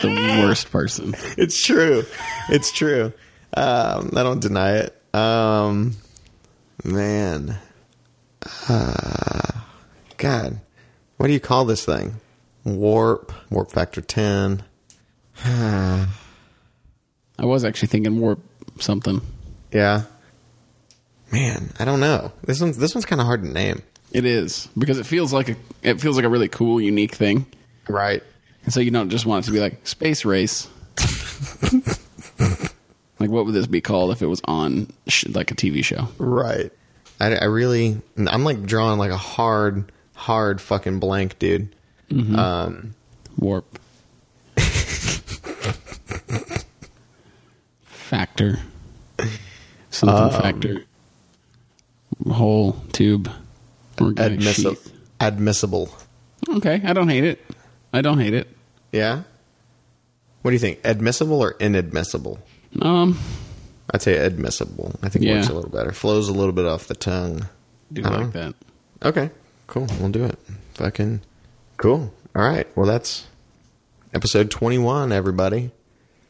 the 0.00 0.40
worst 0.42 0.70
person. 0.70 1.14
it's 1.36 1.62
true. 1.62 2.04
It's 2.48 2.72
true. 2.72 3.12
Um, 3.54 4.12
I 4.16 4.22
don't 4.22 4.40
deny 4.40 4.78
it. 4.78 4.96
Um, 5.14 5.96
man, 6.84 7.58
uh, 8.68 9.50
God, 10.16 10.60
what 11.18 11.26
do 11.26 11.32
you 11.32 11.40
call 11.40 11.64
this 11.64 11.84
thing? 11.84 12.14
Warp, 12.76 13.32
warp 13.50 13.70
factor 13.70 14.00
ten. 14.00 14.62
I 15.44 16.06
was 17.38 17.64
actually 17.64 17.88
thinking 17.88 18.20
warp 18.20 18.40
something. 18.80 19.20
Yeah, 19.72 20.02
man, 21.32 21.70
I 21.78 21.84
don't 21.84 22.00
know. 22.00 22.32
This 22.44 22.60
one's 22.60 22.76
this 22.78 22.94
one's 22.94 23.04
kind 23.06 23.20
of 23.20 23.26
hard 23.26 23.42
to 23.42 23.48
name. 23.48 23.82
It 24.12 24.24
is 24.24 24.68
because 24.76 24.98
it 24.98 25.06
feels 25.06 25.32
like 25.32 25.48
a 25.50 25.56
it 25.82 26.00
feels 26.00 26.16
like 26.16 26.24
a 26.24 26.28
really 26.28 26.48
cool, 26.48 26.80
unique 26.80 27.14
thing, 27.14 27.46
Right. 27.88 28.22
and 28.64 28.72
so 28.72 28.80
you 28.80 28.90
don't 28.90 29.10
just 29.10 29.26
want 29.26 29.44
it 29.44 29.46
to 29.48 29.52
be 29.52 29.60
like 29.60 29.86
space 29.86 30.24
race. 30.24 30.66
like, 33.20 33.30
what 33.30 33.44
would 33.46 33.54
this 33.54 33.66
be 33.66 33.80
called 33.80 34.10
if 34.12 34.22
it 34.22 34.26
was 34.26 34.40
on 34.44 34.88
sh- 35.06 35.26
like 35.28 35.50
a 35.50 35.54
TV 35.54 35.84
show? 35.84 36.08
Right. 36.18 36.72
I, 37.20 37.34
I 37.36 37.44
really, 37.44 38.00
I'm 38.16 38.44
like 38.44 38.62
drawing 38.64 38.98
like 38.98 39.10
a 39.10 39.16
hard, 39.16 39.90
hard 40.14 40.60
fucking 40.60 41.00
blank, 41.00 41.38
dude. 41.38 41.74
Um, 42.10 42.94
Warp 43.38 43.78
factor, 47.86 48.58
something 49.90 50.40
factor, 50.40 50.84
hole 52.30 52.72
tube, 52.92 53.30
organic 54.00 54.40
admissible. 55.20 55.88
Okay, 56.48 56.80
I 56.84 56.92
don't 56.92 57.08
hate 57.08 57.24
it. 57.24 57.44
I 57.92 58.00
don't 58.00 58.18
hate 58.18 58.34
it. 58.34 58.48
Yeah. 58.92 59.22
What 60.42 60.50
do 60.52 60.54
you 60.54 60.60
think? 60.60 60.78
Admissible 60.84 61.42
or 61.42 61.56
inadmissible? 61.60 62.38
Um, 62.80 63.18
I'd 63.90 64.02
say 64.02 64.16
admissible. 64.16 64.94
I 65.02 65.08
think 65.08 65.24
it 65.24 65.28
Yeah. 65.28 65.36
works 65.36 65.48
a 65.48 65.54
little 65.54 65.70
better. 65.70 65.92
Flows 65.92 66.28
a 66.28 66.32
little 66.32 66.52
bit 66.52 66.64
off 66.64 66.86
the 66.86 66.94
tongue. 66.94 67.46
do 67.92 68.02
like 68.02 68.12
know. 68.12 68.26
that. 68.28 68.54
Okay. 69.02 69.30
Cool. 69.66 69.86
We'll 70.00 70.10
do 70.10 70.24
it. 70.24 70.38
Fucking 70.74 71.20
cool. 71.78 72.12
All 72.36 72.42
right. 72.42 72.66
Well, 72.76 72.86
that's 72.86 73.26
episode 74.14 74.50
21, 74.50 75.10
everybody. 75.12 75.70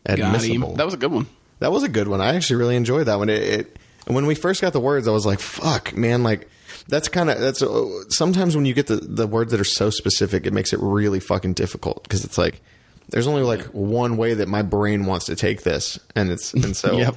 Got 0.07 0.19
him. 0.19 0.27
Admissible. 0.35 0.75
That 0.77 0.85
was 0.85 0.95
a 0.95 0.99
good 0.99 1.13
one. 1.13 1.27
That 1.59 1.73
was 1.73 1.83
a 1.83 1.89
good 1.89 2.09
one. 2.09 2.21
I 2.21 2.37
actually 2.37 2.57
really 2.57 2.77
enjoyed 2.77 3.07
that 3.07 3.19
one. 3.19 3.29
It, 3.29 3.43
it 3.43 3.77
when 4.07 4.27
we 4.27 4.35
first 4.35 4.61
got 4.63 4.73
the 4.73 4.81
words, 4.81 5.07
I 5.09 5.11
was 5.11 5.27
like, 5.27 5.41
"Fuck, 5.41 5.95
man!" 5.97 6.23
Like 6.23 6.49
that's 6.89 7.09
kind 7.09 7.29
of 7.29 7.41
that's 7.41 7.61
uh, 7.63 7.85
sometimes 8.09 8.55
when 8.57 8.65
you 8.65 8.73
get 8.75 8.87
the 8.87 8.97
the 8.97 9.27
words 9.27 9.51
that 9.51 9.61
are 9.61 9.65
so 9.65 9.91
specific, 9.91 10.47
it 10.47 10.53
makes 10.53 10.73
it 10.73 10.79
really 10.81 11.21
fucking 11.21 11.55
difficult 11.55 12.05
because 12.05 12.25
it's 12.25 12.39
like 12.39 12.61
there's 13.11 13.27
only 13.27 13.43
like 13.43 13.63
one 13.67 14.17
way 14.17 14.35
that 14.35 14.49
my 14.49 14.63
brain 14.63 15.05
wants 15.05 15.27
to 15.27 15.37
take 15.37 15.63
this, 15.63 15.99
and 16.15 16.31
it's 16.31 16.55
and 16.55 16.77
so 16.77 16.93
Yep. 16.97 17.17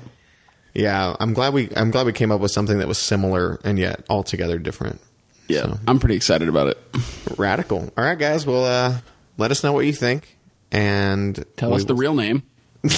yeah. 0.73 1.15
I'm 1.19 1.33
glad 1.33 1.53
we 1.53 1.69
I'm 1.75 1.91
glad 1.91 2.05
we 2.07 2.13
came 2.13 2.31
up 2.31 2.41
with 2.41 2.51
something 2.51 2.79
that 2.79 2.87
was 2.87 2.97
similar 2.97 3.59
and 3.63 3.77
yet 3.79 4.03
altogether 4.09 4.57
different. 4.57 4.99
Yeah, 5.51 5.61
So, 5.63 5.79
I'm 5.87 5.99
pretty 5.99 6.15
excited 6.15 6.47
about 6.49 6.67
it. 6.67 6.77
radical. 7.37 7.91
All 7.97 8.03
right, 8.03 8.17
guys. 8.17 8.45
Well, 8.45 8.65
uh, 8.65 8.97
let 9.37 9.51
us 9.51 9.63
know 9.63 9.73
what 9.73 9.85
you 9.85 9.93
think 9.93 10.37
and 10.71 11.43
Tell 11.57 11.73
us 11.73 11.83
the 11.85 11.93
will- 11.93 11.99
real 12.01 12.15
name. 12.15 12.43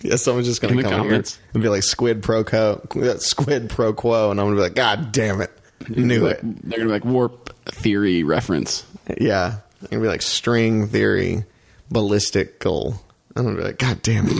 Yeah, 0.00 0.14
someone's 0.14 0.46
just 0.46 0.60
gonna 0.60 0.72
In 0.72 0.76
the 0.76 0.82
come 0.84 0.92
comments. 0.92 1.34
here 1.34 1.44
and 1.54 1.62
be 1.64 1.68
like 1.68 1.82
Squid 1.82 2.22
Pro 2.22 2.44
Co, 2.44 2.80
Squid 3.18 3.68
Pro 3.68 3.92
Quo, 3.92 4.30
and 4.30 4.38
I'm 4.38 4.46
gonna 4.46 4.54
be 4.54 4.62
like, 4.62 4.76
God 4.76 5.10
damn 5.10 5.40
it, 5.40 5.50
knew 5.88 6.20
Like, 6.24 6.36
it. 6.38 6.40
They're 6.68 6.78
gonna 6.78 6.88
be 6.88 6.92
like 6.92 7.04
warp 7.04 7.52
theory 7.66 8.22
reference. 8.22 8.84
Yeah, 9.20 9.56
I'm 9.82 9.88
gonna 9.90 10.02
be 10.02 10.06
like 10.08 10.22
string 10.22 10.86
theory, 10.86 11.42
ballistical. 11.90 13.02
I'm 13.34 13.42
gonna 13.44 13.56
be 13.56 13.62
like, 13.64 13.78
God 13.78 14.00
damn 14.02 14.26
it, 14.28 14.34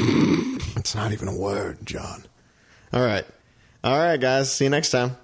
it's 0.76 0.94
not 0.94 1.10
even 1.10 1.26
a 1.26 1.36
word, 1.36 1.78
John. 1.84 2.24
All 2.92 3.04
right, 3.04 3.24
all 3.82 3.98
right, 3.98 4.20
guys. 4.20 4.52
See 4.52 4.62
you 4.62 4.70
next 4.70 4.90
time. 4.90 5.16